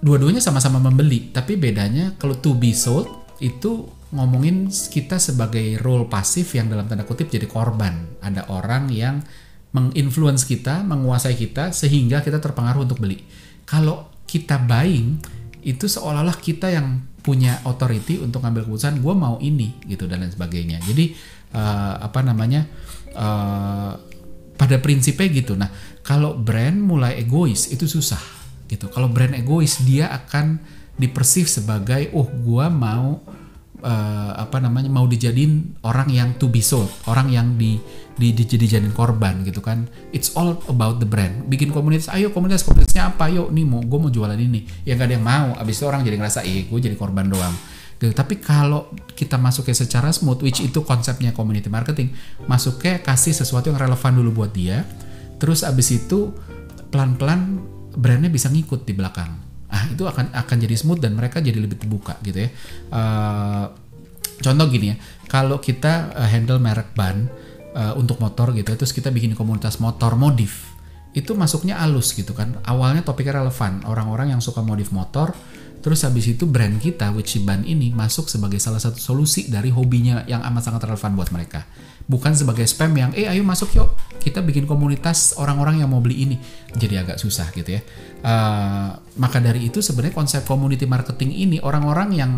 dua-duanya 0.03 0.43
sama-sama 0.43 0.83
membeli 0.83 1.31
tapi 1.31 1.55
bedanya 1.55 2.15
kalau 2.19 2.35
to 2.39 2.59
be 2.59 2.75
sold 2.75 3.07
itu 3.39 3.87
ngomongin 4.13 4.69
kita 4.69 5.17
sebagai 5.17 5.81
role 5.81 6.07
pasif 6.07 6.53
yang 6.53 6.69
dalam 6.69 6.85
tanda 6.85 7.09
kutip 7.09 7.33
jadi 7.33 7.49
korban. 7.49 8.21
Ada 8.21 8.53
orang 8.53 8.93
yang 8.93 9.25
menginfluence 9.73 10.45
kita, 10.45 10.85
menguasai 10.85 11.33
kita 11.33 11.73
sehingga 11.73 12.21
kita 12.21 12.37
terpengaruh 12.39 12.85
untuk 12.85 13.01
beli. 13.01 13.25
Kalau 13.65 14.13
kita 14.29 14.61
buying 14.61 15.17
itu 15.65 15.89
seolah-olah 15.89 16.37
kita 16.37 16.69
yang 16.69 17.01
punya 17.23 17.63
authority 17.65 18.19
untuk 18.19 18.43
ngambil 18.43 18.67
keputusan 18.69 18.99
gue 18.99 19.15
mau 19.15 19.39
ini 19.41 19.81
gitu 19.89 20.05
dan 20.05 20.27
lain 20.27 20.35
sebagainya. 20.35 20.83
Jadi 20.85 21.17
uh, 21.57 22.03
apa 22.03 22.21
namanya 22.21 22.69
uh, 23.17 23.97
pada 24.59 24.77
prinsipnya 24.83 25.29
gitu. 25.33 25.57
Nah 25.57 25.73
kalau 26.05 26.37
brand 26.37 26.77
mulai 26.77 27.23
egois 27.23 27.71
itu 27.73 27.89
susah 27.89 28.21
gitu. 28.69 28.91
Kalau 28.93 29.09
brand 29.09 29.33
egois 29.33 29.81
dia 29.87 30.13
akan 30.13 30.61
dipersif 30.99 31.49
sebagai 31.49 32.13
oh 32.13 32.29
gue 32.29 32.67
mau 32.69 33.23
apa 34.53 34.61
namanya 34.61 34.93
mau 34.93 35.09
dijadiin 35.09 35.81
orang 35.89 36.13
yang 36.13 36.37
to 36.37 36.53
be 36.53 36.61
sold, 36.61 36.93
orang 37.09 37.33
yang 37.33 37.57
di 37.57 37.81
di 38.21 38.37
dijadiin 38.37 38.93
korban 38.93 39.41
gitu 39.49 39.65
kan. 39.65 39.89
It's 40.13 40.37
all 40.37 40.61
about 40.69 41.01
the 41.01 41.09
brand. 41.09 41.49
Bikin 41.49 41.73
komunitas, 41.73 42.13
ayo 42.13 42.29
komunitas 42.37 42.61
komunitasnya 42.61 43.17
apa? 43.17 43.33
Yuk 43.33 43.49
nih 43.49 43.65
mau 43.65 43.81
gue 43.81 43.97
mau 43.97 44.13
jualan 44.13 44.37
ini. 44.37 44.69
Ya 44.85 44.93
gak 45.01 45.09
ada 45.09 45.17
yang 45.17 45.25
mau. 45.25 45.57
Abis 45.57 45.81
itu 45.81 45.89
orang 45.89 46.05
jadi 46.05 46.21
ngerasa, 46.21 46.45
eh 46.45 46.69
gue 46.69 46.79
jadi 46.85 46.93
korban 47.01 47.33
doang. 47.33 47.57
Gitu. 47.97 48.13
Tapi 48.13 48.45
kalau 48.45 48.93
kita 49.17 49.41
masuknya 49.41 49.73
secara 49.73 50.13
smooth, 50.13 50.45
which 50.45 50.61
itu 50.61 50.85
konsepnya 50.85 51.33
community 51.33 51.73
marketing, 51.73 52.13
masuknya 52.45 53.01
kasih 53.01 53.33
sesuatu 53.33 53.73
yang 53.73 53.81
relevan 53.81 54.13
dulu 54.21 54.45
buat 54.45 54.53
dia. 54.53 54.85
Terus 55.41 55.65
abis 55.65 55.97
itu 55.97 56.29
pelan-pelan 56.93 57.57
brandnya 57.97 58.29
bisa 58.29 58.53
ngikut 58.53 58.85
di 58.85 58.93
belakang 58.93 59.43
ah 59.73 59.89
itu 59.89 60.05
akan 60.05 60.37
akan 60.37 60.57
jadi 60.69 60.77
smooth 60.77 61.01
dan 61.01 61.17
mereka 61.17 61.41
jadi 61.41 61.57
lebih 61.57 61.81
terbuka 61.81 62.21
gitu 62.21 62.45
ya 62.45 62.53
uh, 62.93 63.73
contoh 64.43 64.67
gini 64.69 64.93
ya 64.93 64.97
kalau 65.31 65.63
kita 65.63 66.13
uh, 66.13 66.29
handle 66.29 66.59
merek 66.59 66.93
ban 66.93 67.31
uh, 67.73 67.95
untuk 67.95 68.19
motor 68.19 68.51
gitu 68.53 68.75
terus 68.75 68.93
kita 68.93 69.09
bikin 69.09 69.33
komunitas 69.39 69.79
motor 69.79 70.19
modif 70.19 70.73
itu 71.13 71.37
masuknya 71.37 71.77
alus 71.81 72.17
gitu 72.17 72.33
kan. 72.33 72.57
Awalnya 72.65 73.05
topiknya 73.05 73.45
relevan 73.45 73.85
orang-orang 73.85 74.33
yang 74.33 74.41
suka 74.41 74.65
modif 74.65 74.91
motor 74.91 75.37
terus 75.83 76.07
habis 76.07 76.31
itu 76.31 76.47
brand 76.47 76.79
kita 76.79 77.11
Wichiban 77.11 77.67
ini 77.67 77.91
masuk 77.91 78.31
sebagai 78.31 78.63
salah 78.63 78.79
satu 78.79 79.03
solusi 79.03 79.51
dari 79.51 79.69
hobinya 79.69 80.23
yang 80.31 80.41
amat 80.47 80.73
sangat 80.73 80.89
relevan 80.89 81.13
buat 81.19 81.29
mereka. 81.35 81.67
Bukan 82.07 82.33
sebagai 82.33 82.65
spam 82.65 82.95
yang 82.97 83.11
eh 83.13 83.29
ayo 83.29 83.45
masuk 83.45 83.77
yuk 83.77 83.91
kita 84.23 84.41
bikin 84.41 84.65
komunitas 84.71 85.35
orang-orang 85.37 85.83
yang 85.83 85.91
mau 85.91 85.99
beli 85.99 86.25
ini. 86.25 86.37
Jadi 86.73 86.95
agak 86.95 87.19
susah 87.19 87.51
gitu 87.51 87.75
ya. 87.75 87.83
Uh, 88.23 88.95
maka 89.19 89.43
dari 89.43 89.67
itu 89.67 89.83
sebenarnya 89.83 90.15
konsep 90.15 90.47
community 90.47 90.87
marketing 90.87 91.35
ini 91.35 91.59
orang-orang 91.59 92.15
yang 92.15 92.33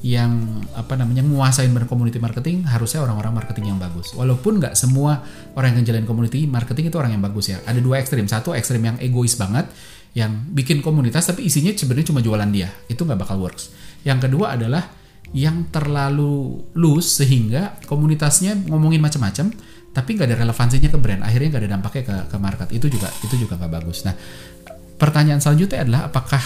yang 0.00 0.64
apa 0.72 0.96
namanya 0.96 1.20
menguasain 1.20 1.68
community 1.84 2.16
marketing 2.16 2.64
harusnya 2.64 3.04
orang-orang 3.04 3.36
marketing 3.36 3.70
yang 3.70 3.78
bagus. 3.78 4.16
Walaupun 4.16 4.58
nggak 4.58 4.74
semua 4.74 5.22
orang 5.54 5.78
yang 5.78 5.84
jalan 5.86 6.04
community 6.08 6.48
marketing 6.48 6.88
itu 6.90 6.96
orang 6.98 7.14
yang 7.14 7.22
bagus 7.22 7.52
ya. 7.52 7.62
Ada 7.62 7.78
dua 7.78 8.02
ekstrim. 8.02 8.26
Satu 8.26 8.56
ekstrim 8.56 8.82
yang 8.82 8.96
egois 8.98 9.36
banget 9.38 9.68
yang 10.10 10.50
bikin 10.50 10.82
komunitas 10.82 11.30
tapi 11.30 11.46
isinya 11.46 11.70
sebenarnya 11.70 12.10
cuma 12.10 12.20
jualan 12.24 12.50
dia. 12.50 12.72
Itu 12.88 13.06
nggak 13.06 13.20
bakal 13.22 13.38
works. 13.38 13.70
Yang 14.02 14.26
kedua 14.28 14.56
adalah 14.56 14.88
yang 15.30 15.70
terlalu 15.70 16.58
loose 16.74 17.22
sehingga 17.22 17.78
komunitasnya 17.86 18.66
ngomongin 18.66 18.98
macam-macam 18.98 19.54
tapi 19.90 20.14
nggak 20.14 20.28
ada 20.30 20.36
relevansinya 20.46 20.86
ke 20.86 20.98
brand 21.02 21.22
akhirnya 21.26 21.48
nggak 21.50 21.62
ada 21.66 21.70
dampaknya 21.74 22.02
ke, 22.06 22.16
ke 22.30 22.36
market. 22.38 22.68
Itu 22.70 22.86
juga 22.86 23.10
itu 23.26 23.34
juga 23.34 23.58
nggak 23.58 23.72
bagus. 23.74 24.06
Nah 24.06 24.14
pertanyaan 25.00 25.42
selanjutnya 25.42 25.82
adalah 25.82 26.12
apakah 26.12 26.44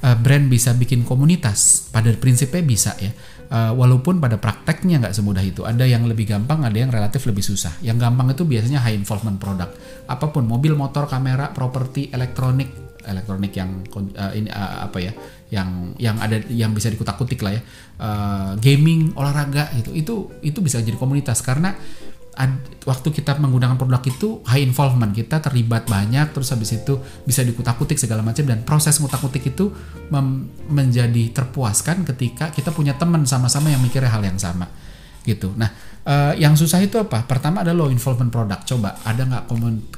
uh, 0.00 0.16
brand 0.16 0.48
bisa 0.48 0.72
bikin 0.72 1.04
komunitas? 1.04 1.92
Pada 1.92 2.08
prinsipnya 2.16 2.64
bisa 2.64 2.96
ya. 2.96 3.12
Uh, 3.50 3.74
walaupun 3.74 4.22
pada 4.22 4.38
prakteknya 4.38 5.02
nggak 5.02 5.10
semudah 5.10 5.42
itu. 5.42 5.66
Ada 5.66 5.82
yang 5.82 6.06
lebih 6.06 6.30
gampang 6.30 6.62
ada 6.62 6.78
yang 6.78 6.88
relatif 6.88 7.26
lebih 7.26 7.42
susah. 7.42 7.74
Yang 7.82 8.06
gampang 8.06 8.30
itu 8.32 8.46
biasanya 8.46 8.80
high 8.80 8.94
involvement 8.94 9.36
product. 9.42 9.74
Apa 10.06 10.30
pun 10.30 10.46
mobil 10.46 10.72
motor 10.78 11.10
kamera 11.10 11.50
properti 11.50 12.08
elektronik. 12.14 12.88
Elektronik 13.00 13.52
yang 13.56 13.82
uh, 13.92 14.32
ini 14.32 14.46
uh, 14.48 14.86
apa 14.86 14.98
ya 15.02 15.12
yang 15.50 15.98
yang 15.98 16.16
ada 16.22 16.38
yang 16.46 16.70
bisa 16.70 16.86
dikutak-kutik 16.94 17.42
lah 17.42 17.58
ya. 17.58 17.62
Uh, 17.98 18.50
gaming 18.62 19.10
olahraga 19.18 19.68
gitu. 19.76 19.90
Itu 19.98 20.14
itu 20.46 20.62
bisa 20.62 20.78
jadi 20.78 20.94
komunitas. 20.94 21.42
Karena 21.42 21.74
ad, 22.40 22.56
waktu 22.88 23.12
kita 23.12 23.36
menggunakan 23.36 23.76
produk 23.76 24.00
itu 24.08 24.40
high 24.48 24.64
involvement 24.64 25.12
kita 25.12 25.44
terlibat 25.44 25.84
banyak 25.84 26.32
terus 26.32 26.48
habis 26.48 26.72
itu 26.72 26.96
bisa 27.28 27.44
dikutak-kutik 27.44 28.00
segala 28.00 28.24
macam 28.24 28.48
dan 28.48 28.64
proses 28.64 28.96
ngutak-kutik 28.96 29.52
itu 29.52 29.68
menjadi 30.72 31.36
terpuaskan 31.36 32.08
ketika 32.08 32.48
kita 32.48 32.72
punya 32.72 32.96
teman 32.96 33.28
sama-sama 33.28 33.68
yang 33.68 33.84
mikirnya 33.84 34.08
hal 34.08 34.24
yang 34.24 34.40
sama 34.40 34.64
gitu. 35.20 35.52
Nah 35.52 35.68
uh, 36.08 36.32
yang 36.40 36.56
susah 36.56 36.80
itu 36.80 36.96
apa? 36.96 37.28
Pertama 37.28 37.60
ada 37.60 37.76
low 37.76 37.92
involvement 37.92 38.32
produk 38.32 38.64
coba 38.64 38.96
ada 39.04 39.20
nggak 39.28 39.44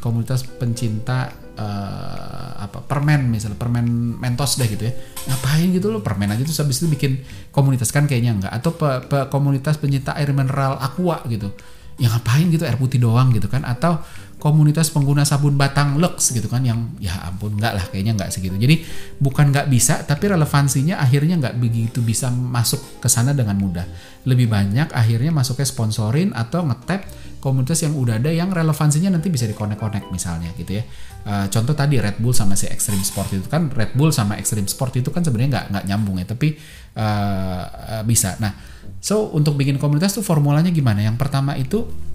komunitas 0.02 0.42
pencinta 0.58 1.30
uh, 1.54 2.58
apa 2.58 2.82
permen 2.82 3.30
misalnya 3.30 3.54
permen 3.54 4.18
mentos 4.18 4.58
deh 4.58 4.66
gitu 4.66 4.90
ya. 4.90 4.92
Ngapain 5.30 5.70
gitu 5.70 5.94
loh 5.94 6.02
permen 6.02 6.34
aja 6.34 6.42
tuh 6.42 6.54
habis 6.58 6.82
itu 6.82 6.90
bikin 6.90 7.22
komunitas. 7.54 7.94
Kan 7.94 8.10
kayaknya 8.10 8.34
enggak 8.34 8.52
atau 8.58 8.74
pe, 8.74 9.06
pe, 9.06 9.30
komunitas 9.30 9.78
pencinta 9.78 10.18
air 10.18 10.34
mineral 10.34 10.82
aqua 10.82 11.22
gitu 11.30 11.54
yang 12.02 12.10
ngapain 12.18 12.50
gitu 12.50 12.66
air 12.66 12.74
putih 12.74 12.98
doang 12.98 13.30
gitu 13.30 13.46
kan? 13.46 13.62
Atau 13.62 14.02
komunitas 14.42 14.90
pengguna 14.90 15.22
sabun 15.22 15.54
batang 15.54 16.02
Lux 16.02 16.34
gitu 16.34 16.50
kan 16.50 16.66
yang 16.66 16.98
ya 16.98 17.14
ampun 17.30 17.54
nggak 17.54 17.72
lah 17.78 17.84
kayaknya 17.94 18.18
nggak 18.18 18.34
segitu. 18.34 18.58
Jadi 18.58 18.82
bukan 19.22 19.54
nggak 19.54 19.70
bisa 19.70 20.02
tapi 20.02 20.34
relevansinya 20.34 20.98
akhirnya 20.98 21.38
nggak 21.38 21.62
begitu 21.62 22.02
bisa 22.02 22.26
masuk 22.26 22.98
ke 22.98 23.06
sana 23.06 23.30
dengan 23.30 23.54
mudah. 23.54 23.86
Lebih 24.26 24.50
banyak 24.50 24.90
akhirnya 24.90 25.30
masuknya 25.30 25.62
sponsorin 25.62 26.34
atau 26.34 26.66
ngetap 26.66 27.06
komunitas 27.38 27.86
yang 27.86 27.94
udah 27.94 28.18
ada 28.18 28.34
yang 28.34 28.50
relevansinya 28.50 29.14
nanti 29.14 29.30
bisa 29.30 29.46
dikonek-konek 29.46 30.10
misalnya 30.10 30.50
gitu 30.58 30.82
ya. 30.82 30.82
Uh, 31.22 31.46
contoh 31.46 31.78
tadi 31.78 32.02
Red 32.02 32.18
Bull 32.18 32.34
sama 32.34 32.58
si 32.58 32.66
Extreme 32.66 33.06
Sport 33.06 33.38
itu 33.38 33.46
kan 33.46 33.70
Red 33.70 33.94
Bull 33.94 34.10
sama 34.10 34.34
Extreme 34.42 34.66
Sport 34.66 34.98
itu 34.98 35.14
kan 35.14 35.22
sebenarnya 35.22 35.50
nggak 35.54 35.66
nggak 35.70 35.84
nyambung 35.86 36.18
ya 36.18 36.26
tapi 36.26 36.58
uh, 36.98 38.02
bisa. 38.02 38.34
Nah 38.42 38.58
so 38.98 39.30
untuk 39.30 39.54
bikin 39.54 39.78
komunitas 39.78 40.18
tuh 40.18 40.26
formulanya 40.26 40.74
gimana? 40.74 40.98
Yang 40.98 41.22
pertama 41.22 41.54
itu 41.54 42.10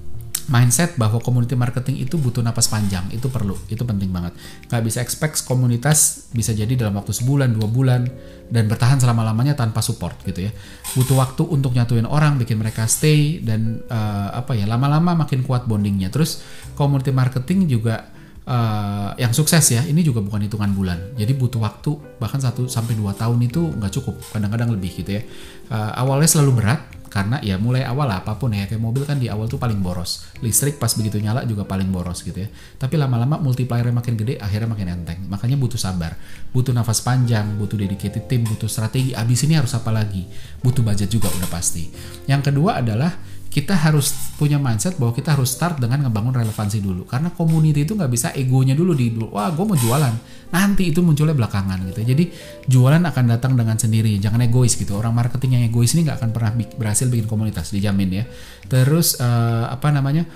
mindset 0.48 0.96
bahwa 0.96 1.20
community 1.20 1.60
marketing 1.60 2.00
itu 2.04 2.16
butuh 2.16 2.40
napas 2.40 2.72
panjang. 2.72 3.04
Itu 3.12 3.28
perlu 3.28 3.56
itu 3.68 3.84
penting 3.84 4.10
banget. 4.12 4.34
Nggak 4.72 4.82
bisa 4.84 5.00
expect 5.04 5.44
komunitas 5.44 6.32
bisa 6.32 6.56
jadi 6.56 6.72
dalam 6.74 6.96
waktu 6.96 7.12
sebulan 7.12 7.52
dua 7.52 7.68
bulan 7.68 8.08
dan 8.48 8.72
bertahan 8.72 9.00
selama 9.00 9.28
lamanya 9.28 9.60
tanpa 9.60 9.84
support 9.84 10.24
gitu 10.24 10.48
ya. 10.48 10.52
Butuh 10.96 11.16
waktu 11.20 11.44
untuk 11.44 11.76
nyatuin 11.76 12.08
orang 12.08 12.40
bikin 12.40 12.60
mereka 12.60 12.88
stay 12.88 13.44
dan 13.44 13.84
uh, 13.92 14.40
apa 14.40 14.56
ya 14.56 14.64
lama-lama 14.64 15.14
makin 15.28 15.44
kuat 15.44 15.68
bondingnya. 15.68 16.08
Terus 16.08 16.40
community 16.80 17.12
marketing 17.12 17.68
juga 17.68 18.08
uh, 18.48 19.12
yang 19.20 19.36
sukses 19.36 19.68
ya 19.68 19.84
ini 19.84 20.00
juga 20.02 20.24
bukan 20.24 20.48
hitungan 20.48 20.72
bulan. 20.72 21.00
Jadi 21.20 21.36
butuh 21.36 21.60
waktu 21.60 21.92
bahkan 22.24 22.40
satu 22.40 22.72
sampai 22.72 22.96
dua 22.96 23.12
tahun 23.14 23.44
itu 23.44 23.62
nggak 23.76 23.92
cukup 24.00 24.16
kadang-kadang 24.32 24.72
lebih 24.72 24.96
gitu 24.96 25.20
ya. 25.20 25.22
Uh, 25.68 25.92
awalnya 26.00 26.32
selalu 26.32 26.64
berat 26.64 26.80
karena 27.08 27.40
ya 27.40 27.56
mulai 27.56 27.88
awal 27.88 28.08
lah, 28.08 28.24
apa 28.24 28.36
pun 28.36 28.52
ya 28.52 28.68
kayak 28.68 28.80
mobil 28.80 29.04
kan 29.08 29.18
di 29.18 29.32
awal 29.32 29.48
tuh 29.48 29.58
paling 29.58 29.80
boros. 29.80 30.28
Listrik 30.44 30.78
pas 30.78 30.92
begitu 30.94 31.18
nyala 31.24 31.48
juga 31.48 31.64
paling 31.64 31.88
boros 31.90 32.22
gitu 32.24 32.36
ya. 32.36 32.50
Tapi 32.78 32.96
lama-lama 33.00 33.40
multipliernya 33.40 33.96
makin 33.96 34.16
gede 34.20 34.36
akhirnya 34.38 34.70
makin 34.70 34.88
enteng. 34.92 35.20
Makanya 35.32 35.56
butuh 35.56 35.80
sabar. 35.80 36.16
Butuh 36.52 36.76
nafas 36.76 37.00
panjang 37.02 37.56
butuh 37.56 37.80
dedicated 37.80 38.28
tim 38.28 38.44
butuh 38.44 38.68
strategi. 38.68 39.16
Abis 39.16 39.48
ini 39.48 39.56
harus 39.56 39.72
apa 39.74 39.90
lagi? 39.90 40.28
Butuh 40.60 40.84
budget 40.84 41.10
juga 41.10 41.32
udah 41.32 41.50
pasti. 41.50 41.90
Yang 42.28 42.52
kedua 42.52 42.84
adalah 42.84 43.37
kita 43.48 43.74
harus 43.74 44.14
punya 44.36 44.62
mindset 44.62 45.00
bahwa 45.02 45.16
kita 45.16 45.34
harus 45.34 45.56
start 45.56 45.82
dengan 45.82 46.06
ngebangun 46.06 46.36
relevansi 46.36 46.84
dulu. 46.84 47.08
Karena 47.08 47.34
community 47.34 47.88
itu 47.88 47.98
nggak 47.98 48.12
bisa 48.12 48.30
egonya 48.36 48.78
dulu 48.78 48.94
di 48.94 49.10
wah 49.18 49.50
gue 49.50 49.66
mau 49.66 49.74
jualan. 49.74 50.14
Nanti 50.54 50.92
itu 50.92 51.02
munculnya 51.04 51.34
belakangan 51.34 51.90
gitu. 51.92 52.06
Jadi 52.06 52.24
jualan 52.70 53.02
akan 53.02 53.24
datang 53.28 53.58
dengan 53.58 53.80
sendiri. 53.80 54.16
Jangan 54.20 54.46
egois 54.46 54.76
gitu. 54.76 54.96
Orang 54.96 55.16
marketing 55.16 55.60
yang 55.60 55.64
egois 55.68 55.96
ini 55.98 56.06
nggak 56.06 56.22
akan 56.22 56.30
pernah 56.36 56.52
berhasil 56.78 57.08
bikin 57.10 57.26
komunitas 57.26 57.74
dijamin 57.74 58.24
ya. 58.24 58.24
Terus 58.68 59.18
uh, 59.18 59.72
apa 59.72 59.90
namanya 59.90 60.28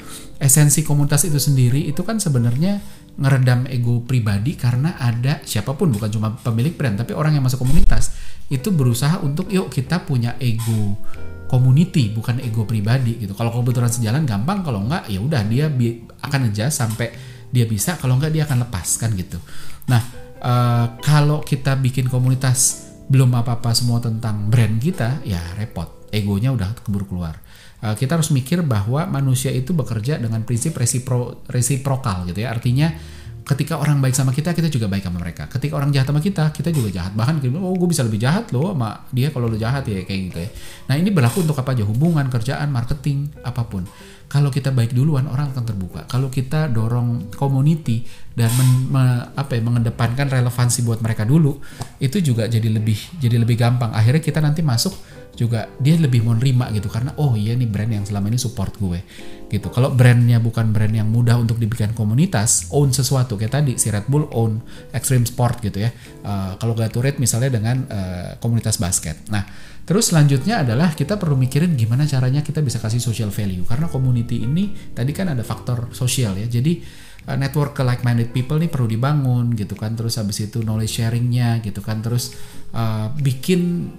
esensi 0.42 0.82
komunitas 0.82 1.28
itu 1.30 1.38
sendiri 1.38 1.86
itu 1.86 2.02
kan 2.02 2.18
sebenarnya 2.18 2.82
ngeredam 3.22 3.68
ego 3.68 4.02
pribadi 4.02 4.56
karena 4.56 4.96
ada 4.96 5.44
siapa 5.44 5.76
pun 5.76 5.92
bukan 5.92 6.10
cuma 6.10 6.34
pemilik 6.40 6.74
brand 6.74 6.96
tapi 6.96 7.12
orang 7.12 7.36
yang 7.36 7.44
masuk 7.44 7.62
komunitas 7.62 8.16
itu 8.48 8.72
berusaha 8.72 9.20
untuk 9.22 9.52
yuk 9.52 9.68
kita 9.70 10.02
punya 10.08 10.40
ego 10.40 10.96
community 11.52 12.16
bukan 12.16 12.40
ego 12.40 12.64
pribadi 12.64 13.20
gitu. 13.20 13.36
Kalau 13.36 13.52
kebetulan 13.52 13.92
sejalan 13.92 14.24
gampang. 14.24 14.64
Kalau 14.64 14.80
enggak 14.88 15.12
ya 15.12 15.20
udah 15.20 15.44
dia 15.44 15.68
akan 16.24 16.48
aja 16.48 16.72
sampai 16.72 17.12
dia 17.52 17.68
bisa. 17.68 18.00
Kalau 18.00 18.16
enggak 18.16 18.32
dia 18.32 18.48
akan 18.48 18.64
lepas 18.64 18.88
kan 18.96 19.12
gitu. 19.12 19.36
Nah 19.92 20.00
uh, 20.40 20.96
kalau 21.04 21.44
kita 21.44 21.76
bikin 21.76 22.08
komunitas 22.08 22.88
belum 23.12 23.36
apa-apa 23.36 23.76
semua 23.76 24.00
tentang 24.00 24.48
brand 24.48 24.80
kita 24.80 25.20
ya 25.28 25.44
repot. 25.60 26.08
Egonya 26.16 26.56
udah 26.56 26.72
keburu 26.88 27.12
keluar. 27.12 27.36
Uh, 27.84 28.00
kita 28.00 28.16
harus 28.16 28.32
mikir 28.32 28.64
bahwa 28.64 29.04
manusia 29.12 29.52
itu 29.52 29.76
bekerja 29.76 30.16
dengan 30.16 30.48
prinsip 30.48 30.72
resipro 30.80 31.44
resiprokal 31.52 32.32
gitu 32.32 32.48
ya. 32.48 32.56
Artinya 32.56 32.96
ketika 33.52 33.76
orang 33.76 34.00
baik 34.00 34.16
sama 34.16 34.32
kita 34.32 34.56
kita 34.56 34.72
juga 34.72 34.88
baik 34.88 35.04
sama 35.04 35.20
mereka. 35.20 35.44
Ketika 35.52 35.76
orang 35.76 35.92
jahat 35.92 36.08
sama 36.08 36.24
kita 36.24 36.56
kita 36.56 36.72
juga 36.72 36.88
jahat. 36.88 37.12
Bahkan 37.12 37.44
oh 37.60 37.76
gue 37.76 37.90
bisa 37.92 38.08
lebih 38.08 38.24
jahat 38.24 38.48
loh 38.56 38.72
sama 38.72 39.04
dia 39.12 39.28
kalau 39.28 39.52
lo 39.52 39.60
jahat 39.60 39.84
ya 39.92 40.08
kayak 40.08 40.22
gitu 40.32 40.40
ya. 40.40 40.50
Nah 40.88 40.96
ini 40.96 41.12
berlaku 41.12 41.44
untuk 41.44 41.60
apa 41.60 41.76
aja? 41.76 41.84
Hubungan 41.84 42.32
kerjaan 42.32 42.72
marketing 42.72 43.28
apa 43.44 43.68
pun. 43.68 43.84
Kalau 44.32 44.48
kita 44.48 44.72
baik 44.72 44.96
duluan 44.96 45.28
orang 45.28 45.52
akan 45.52 45.68
terbuka. 45.68 46.08
Kalau 46.08 46.32
kita 46.32 46.72
dorong 46.72 47.36
community 47.36 48.08
dan 48.32 48.48
men, 48.56 48.70
me, 48.88 49.04
apa 49.36 49.60
ya 49.60 49.62
mengedepankan 49.68 50.32
relevansi 50.32 50.88
buat 50.88 51.04
mereka 51.04 51.28
dulu 51.28 51.60
itu 52.00 52.24
juga 52.24 52.48
jadi 52.48 52.72
lebih 52.72 53.20
jadi 53.20 53.36
lebih 53.36 53.60
gampang. 53.60 53.92
Akhirnya 53.92 54.24
kita 54.24 54.40
nanti 54.40 54.64
masuk 54.64 54.96
juga 55.36 55.72
dia 55.80 55.96
lebih 55.96 56.22
mau 56.28 56.36
nerima 56.36 56.70
gitu 56.76 56.92
karena 56.92 57.16
oh 57.18 57.34
iya 57.40 57.56
nih 57.56 57.68
brand 57.68 57.92
yang 57.92 58.06
selama 58.06 58.28
ini 58.30 58.40
support 58.40 58.76
gue 58.78 59.00
gitu. 59.52 59.68
Kalau 59.68 59.92
brandnya 59.92 60.40
bukan 60.40 60.72
brand 60.72 60.96
yang 60.96 61.12
mudah 61.12 61.36
untuk 61.36 61.60
dibikin 61.60 61.92
komunitas 61.92 62.72
own 62.72 62.96
sesuatu 62.96 63.36
kayak 63.36 63.52
tadi 63.52 63.72
si 63.76 63.92
Red 63.92 64.08
Bull 64.08 64.32
own 64.32 64.64
extreme 64.96 65.28
sport 65.28 65.60
gitu 65.60 65.84
ya. 65.84 65.92
Uh, 66.24 66.56
kalau 66.56 66.72
Gatorade 66.72 67.20
misalnya 67.20 67.52
dengan 67.60 67.84
uh, 67.92 68.30
komunitas 68.40 68.80
basket. 68.80 69.28
Nah 69.28 69.44
terus 69.82 70.14
selanjutnya 70.14 70.64
adalah 70.64 70.96
kita 70.96 71.20
perlu 71.20 71.36
mikirin 71.36 71.76
gimana 71.76 72.08
caranya 72.08 72.40
kita 72.46 72.64
bisa 72.64 72.80
kasih 72.80 73.02
social 73.04 73.34
value 73.34 73.66
karena 73.68 73.90
community 73.92 74.46
ini 74.46 74.94
tadi 74.96 75.12
kan 75.12 75.36
ada 75.36 75.44
faktor 75.44 75.92
sosial 75.92 76.40
ya. 76.40 76.48
Jadi 76.48 76.80
uh, 77.28 77.36
network 77.36 77.76
ke 77.76 77.84
like 77.84 78.08
minded 78.08 78.32
people 78.32 78.56
nih 78.56 78.72
perlu 78.72 78.88
dibangun 78.88 79.52
gitu 79.52 79.76
kan. 79.76 80.00
Terus 80.00 80.16
habis 80.16 80.48
itu 80.48 80.64
knowledge 80.64 81.04
sharingnya 81.04 81.60
gitu 81.60 81.84
kan. 81.84 82.00
Terus 82.00 82.32
uh, 82.72 83.12
bikin 83.20 83.92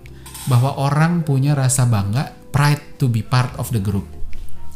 bahwa 0.50 0.74
orang 0.78 1.22
punya 1.22 1.54
rasa 1.54 1.86
bangga, 1.86 2.34
pride 2.50 2.98
to 2.98 3.06
be 3.06 3.22
part 3.22 3.52
of 3.58 3.70
the 3.70 3.82
group. 3.82 4.06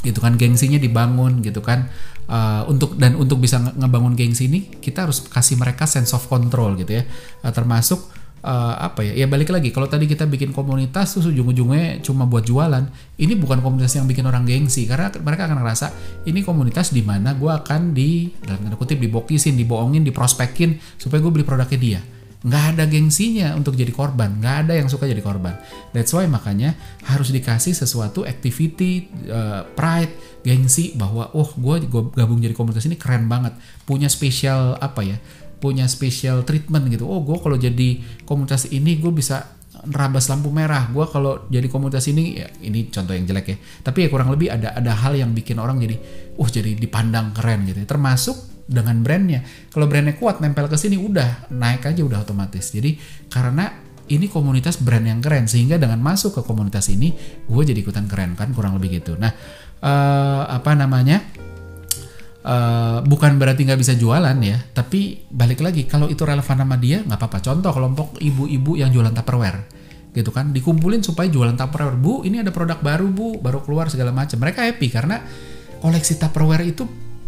Gitu 0.05 0.19
kan 0.23 0.39
gengsinya 0.39 0.79
dibangun 0.79 1.43
gitu 1.43 1.63
kan. 1.65 1.91
Uh, 2.27 2.67
untuk 2.67 2.99
dan 2.99 3.15
untuk 3.15 3.39
bisa 3.39 3.63
ngebangun 3.63 4.19
gengsi 4.19 4.51
ini 4.51 4.67
kita 4.83 5.07
harus 5.07 5.23
kasih 5.31 5.55
mereka 5.63 5.87
sense 5.87 6.11
of 6.11 6.27
control 6.27 6.75
gitu 6.75 6.99
ya. 6.99 7.07
Uh, 7.43 7.55
termasuk 7.55 8.03
uh, 8.47 8.75
apa 8.79 9.03
ya 9.03 9.13
ya 9.19 9.27
balik 9.27 9.51
lagi 9.51 9.75
kalau 9.75 9.91
tadi 9.91 10.07
kita 10.07 10.25
bikin 10.31 10.55
komunitas 10.55 11.19
tuh 11.19 11.35
ujung-ujungnya 11.35 12.01
cuma 12.01 12.25
buat 12.25 12.47
jualan 12.47 12.87
ini 13.19 13.35
bukan 13.35 13.59
komunitas 13.61 13.99
yang 13.99 14.07
bikin 14.07 14.27
orang 14.27 14.47
gengsi 14.47 14.87
karena 14.87 15.11
mereka 15.19 15.51
akan 15.51 15.59
ngerasa 15.61 15.87
ini 16.31 16.47
komunitas 16.47 16.95
di 16.95 17.03
mana 17.03 17.35
gue 17.35 17.51
akan 17.51 17.91
di 17.93 18.31
dalam 18.47 18.63
tanda 18.63 18.79
kutip 18.79 19.03
dibokisin 19.03 19.59
dibohongin 19.59 20.07
diprospekin 20.07 20.79
supaya 20.97 21.19
gue 21.19 21.33
beli 21.35 21.45
produknya 21.45 21.79
dia 21.79 22.01
nggak 22.45 22.65
ada 22.77 22.85
gengsinya 22.85 23.57
untuk 23.57 23.79
jadi 23.79 23.93
korban. 23.95 24.37
Nggak 24.43 24.57
ada 24.67 24.73
yang 24.77 24.89
suka 24.93 25.09
jadi 25.09 25.23
korban. 25.25 25.57
That's 25.97 26.13
why 26.13 26.29
makanya 26.29 26.77
harus 27.09 27.33
dikasih 27.33 27.73
sesuatu 27.73 28.29
activity 28.29 29.09
uh, 29.31 29.65
pride 29.73 30.43
gengsi 30.45 30.93
bahwa 30.99 31.33
oh 31.33 31.49
gue 31.57 31.89
gabung 32.13 32.43
jadi 32.43 32.53
komunitas 32.53 32.85
ini 32.85 33.01
keren 33.01 33.31
banget. 33.31 33.57
Punya 33.89 34.11
spesial 34.13 34.77
apa 34.77 35.03
ya 35.07 35.19
punya 35.57 35.89
special 35.89 36.45
treatment 36.45 36.93
gitu. 36.93 37.09
Oh 37.09 37.25
gue 37.25 37.37
kalau 37.41 37.57
jadi 37.57 38.01
komunitas 38.29 38.69
ini 38.69 39.01
gue 39.01 39.09
bisa 39.11 39.57
nerabas 39.89 40.29
lampu 40.29 40.53
merah. 40.53 40.89
Gue 40.93 41.05
kalau 41.09 41.49
jadi 41.49 41.67
komunitas 41.69 42.07
ini 42.13 42.41
ya 42.41 42.49
ini 42.61 42.93
contoh 42.93 43.17
yang 43.17 43.25
jelek 43.25 43.47
ya. 43.51 43.57
Tapi 43.83 44.07
ya 44.07 44.09
kurang 44.13 44.29
lebih 44.33 44.53
ada 44.53 44.77
ada 44.77 44.93
hal 44.93 45.17
yang 45.17 45.33
bikin 45.33 45.57
orang 45.57 45.81
jadi 45.81 45.97
uh 46.37 46.49
jadi 46.49 46.77
dipandang 46.77 47.33
keren 47.33 47.65
gitu 47.65 47.83
ya. 47.83 47.89
termasuk 47.89 48.56
dengan 48.67 49.01
brandnya. 49.01 49.47
Kalau 49.71 49.87
brandnya 49.87 50.19
kuat 50.19 50.43
nempel 50.43 50.67
ke 50.67 50.77
sini 50.77 50.99
udah 50.99 51.51
naik 51.55 51.87
aja 51.87 52.03
udah 52.03 52.27
otomatis. 52.27 52.75
Jadi 52.75 52.99
karena 53.31 53.71
ini 54.07 54.27
komunitas 54.31 54.83
brand 54.83 55.07
yang 55.07 55.23
keren 55.23 55.47
sehingga 55.47 55.79
dengan 55.79 56.03
masuk 56.03 56.39
ke 56.39 56.43
komunitas 56.47 56.91
ini 56.91 57.15
gue 57.47 57.63
jadi 57.63 57.79
ikutan 57.79 58.11
keren 58.11 58.35
kan? 58.35 58.51
Kurang 58.53 58.79
lebih 58.79 59.03
gitu. 59.03 59.15
Nah 59.15 59.31
uh, 59.81 60.43
apa 60.51 60.75
namanya? 60.75 61.23
Uh, 62.47 63.03
bukan 63.03 63.43
berarti 63.43 63.67
nggak 63.67 63.83
bisa 63.83 63.99
jualan 63.99 64.39
ya, 64.39 64.55
tapi 64.71 65.27
balik 65.35 65.59
lagi 65.59 65.83
kalau 65.83 66.07
itu 66.07 66.23
relevan 66.23 66.63
sama 66.63 66.79
dia 66.79 67.03
nggak 67.03 67.19
apa-apa. 67.19 67.43
Contoh 67.43 67.75
kelompok 67.75 68.23
ibu-ibu 68.23 68.79
yang 68.79 68.95
jualan 68.95 69.11
tupperware, 69.11 69.67
gitu 70.15 70.31
kan, 70.31 70.55
dikumpulin 70.55 71.03
supaya 71.03 71.27
jualan 71.27 71.59
tupperware. 71.59 71.99
Bu, 71.99 72.23
ini 72.23 72.47
ada 72.47 72.55
produk 72.55 72.79
baru 72.79 73.11
bu, 73.11 73.43
baru 73.43 73.67
keluar 73.67 73.91
segala 73.91 74.15
macam. 74.15 74.39
Mereka 74.39 74.63
happy 74.63 74.89
karena 74.95 75.27
koleksi 75.83 76.23
tupperware 76.23 76.71
itu 76.71 76.87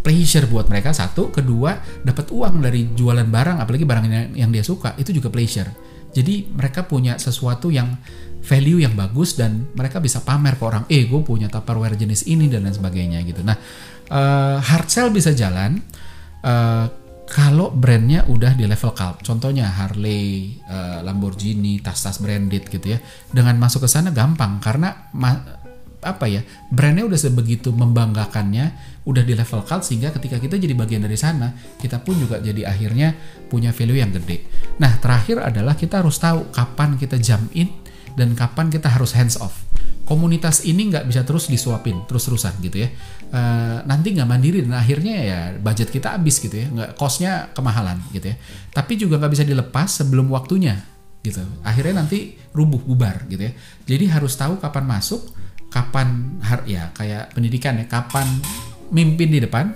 pleasure 0.08 0.48
buat 0.48 0.72
mereka 0.72 0.96
satu, 0.96 1.28
kedua 1.28 1.76
dapat 2.00 2.32
uang 2.32 2.64
dari 2.64 2.88
jualan 2.96 3.28
barang, 3.28 3.60
apalagi 3.60 3.84
barang 3.84 4.04
yang, 4.08 4.48
yang 4.48 4.50
dia 4.50 4.64
suka 4.64 4.96
itu 4.96 5.12
juga 5.12 5.28
pleasure. 5.28 5.68
Jadi 6.16 6.48
mereka 6.48 6.88
punya 6.88 7.20
sesuatu 7.20 7.68
yang 7.68 7.92
value 8.40 8.80
yang 8.80 8.96
bagus 8.96 9.36
dan 9.36 9.68
mereka 9.76 10.00
bisa 10.00 10.24
pamer 10.24 10.56
ke 10.56 10.64
orang, 10.64 10.88
eh 10.88 11.04
gue 11.04 11.20
punya 11.20 11.52
tupperware 11.52 12.00
jenis 12.00 12.24
ini 12.24 12.48
dan 12.48 12.64
lain 12.64 12.72
sebagainya 12.72 13.20
gitu. 13.28 13.44
Nah 13.44 13.60
uh, 14.08 14.56
hard 14.56 14.88
sell 14.88 15.12
bisa 15.12 15.36
jalan 15.36 15.76
uh, 16.40 16.88
kalau 17.28 17.68
brandnya 17.68 18.24
udah 18.24 18.56
di 18.56 18.64
level 18.64 18.96
cult. 18.96 19.20
Contohnya 19.20 19.68
Harley, 19.68 20.56
uh, 20.64 21.04
Lamborghini, 21.04 21.84
tas-tas 21.84 22.24
branded 22.24 22.64
gitu 22.72 22.96
ya. 22.96 22.98
Dengan 23.28 23.60
masuk 23.60 23.84
ke 23.84 23.88
sana 23.92 24.08
gampang 24.16 24.56
karena 24.64 25.12
apa 25.98 26.30
ya 26.30 26.46
brandnya 26.70 27.10
udah 27.10 27.18
sebegitu 27.18 27.74
membanggakannya 27.74 28.70
udah 29.08 29.22
di 29.24 29.34
level 29.34 29.66
cult 29.66 29.82
sehingga 29.82 30.14
ketika 30.14 30.38
kita 30.38 30.54
jadi 30.60 30.76
bagian 30.76 31.02
dari 31.02 31.18
sana 31.18 31.50
kita 31.80 31.98
pun 32.04 32.14
juga 32.20 32.38
jadi 32.38 32.68
akhirnya 32.68 33.16
punya 33.48 33.72
value 33.72 33.98
yang 33.98 34.12
gede. 34.12 34.44
Nah 34.78 35.00
terakhir 35.00 35.42
adalah 35.42 35.74
kita 35.74 36.04
harus 36.04 36.20
tahu 36.20 36.52
kapan 36.54 36.94
kita 37.00 37.16
jump 37.18 37.50
in 37.56 37.72
dan 38.14 38.36
kapan 38.38 38.68
kita 38.68 38.92
harus 38.92 39.16
hands 39.16 39.40
off. 39.40 39.66
Komunitas 40.04 40.64
ini 40.64 40.88
nggak 40.88 41.04
bisa 41.04 41.20
terus 41.24 41.48
disuapin 41.52 42.04
terus-terusan 42.08 42.60
gitu 42.64 42.84
ya. 42.84 42.88
Uh, 43.28 43.84
nanti 43.84 44.16
nggak 44.16 44.28
mandiri 44.28 44.64
dan 44.64 44.80
akhirnya 44.80 45.14
ya 45.20 45.40
budget 45.60 45.92
kita 45.92 46.16
habis 46.16 46.40
gitu 46.40 46.56
ya 46.56 46.66
nggak 46.72 46.90
costnya 46.96 47.52
kemahalan 47.52 48.00
gitu 48.12 48.32
ya. 48.32 48.36
Tapi 48.72 48.96
juga 48.96 49.20
nggak 49.20 49.32
bisa 49.32 49.44
dilepas 49.44 49.88
sebelum 49.88 50.28
waktunya 50.32 50.80
gitu. 51.24 51.44
Akhirnya 51.64 52.04
nanti 52.04 52.36
rubuh 52.52 52.80
bubar 52.80 53.24
gitu 53.28 53.40
ya. 53.40 53.52
Jadi 53.84 54.04
harus 54.08 54.36
tahu 54.36 54.60
kapan 54.60 54.84
masuk 54.84 55.28
kapan 55.68 56.40
har 56.40 56.64
ya 56.64 56.90
kayak 56.96 57.36
pendidikan 57.36 57.76
ya 57.76 57.86
kapan 57.86 58.26
mimpin 58.92 59.28
di 59.28 59.40
depan 59.44 59.72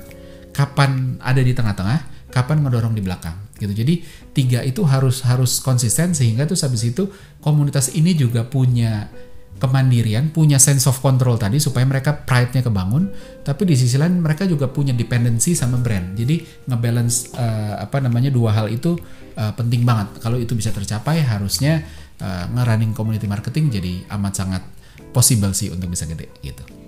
kapan 0.53 1.21
ada 1.21 1.41
di 1.41 1.53
tengah-tengah 1.53 2.29
kapan 2.33 2.65
ngedorong 2.65 2.97
di 2.97 3.05
belakang 3.05 3.37
gitu 3.61 3.73
jadi 3.77 3.95
tiga 4.33 4.61
itu 4.65 4.83
harus 4.89 5.23
harus 5.23 5.61
konsisten 5.61 6.17
sehingga 6.17 6.49
tuh 6.49 6.57
habis 6.57 6.83
itu 6.89 7.09
komunitas 7.45 7.93
ini 7.93 8.17
juga 8.17 8.43
punya 8.49 9.13
kemandirian, 9.63 10.35
punya 10.35 10.59
sense 10.59 10.91
of 10.91 10.99
control 10.99 11.39
tadi 11.39 11.63
supaya 11.63 11.87
mereka 11.87 12.27
pride-nya 12.27 12.67
kebangun, 12.67 13.15
tapi 13.47 13.63
di 13.63 13.79
sisi 13.79 13.95
lain 13.95 14.19
mereka 14.19 14.43
juga 14.43 14.67
punya 14.67 14.91
dependensi 14.91 15.55
sama 15.55 15.79
brand. 15.79 16.19
Jadi 16.19 16.67
ngebalance 16.67 17.31
uh, 17.39 17.79
apa 17.79 18.03
namanya 18.03 18.35
dua 18.35 18.51
hal 18.51 18.67
itu 18.75 18.99
uh, 19.39 19.55
penting 19.55 19.87
banget. 19.87 20.19
Kalau 20.19 20.35
itu 20.43 20.59
bisa 20.59 20.75
tercapai, 20.75 21.23
harusnya 21.23 21.79
uh, 22.19 22.51
ngerunning 22.51 22.91
community 22.91 23.31
marketing 23.31 23.71
jadi 23.71 24.03
amat 24.19 24.33
sangat 24.35 24.63
possible 25.13 25.53
sih 25.53 25.69
untuk 25.69 25.93
bisa 25.93 26.09
gede 26.09 26.33
gitu. 26.41 26.82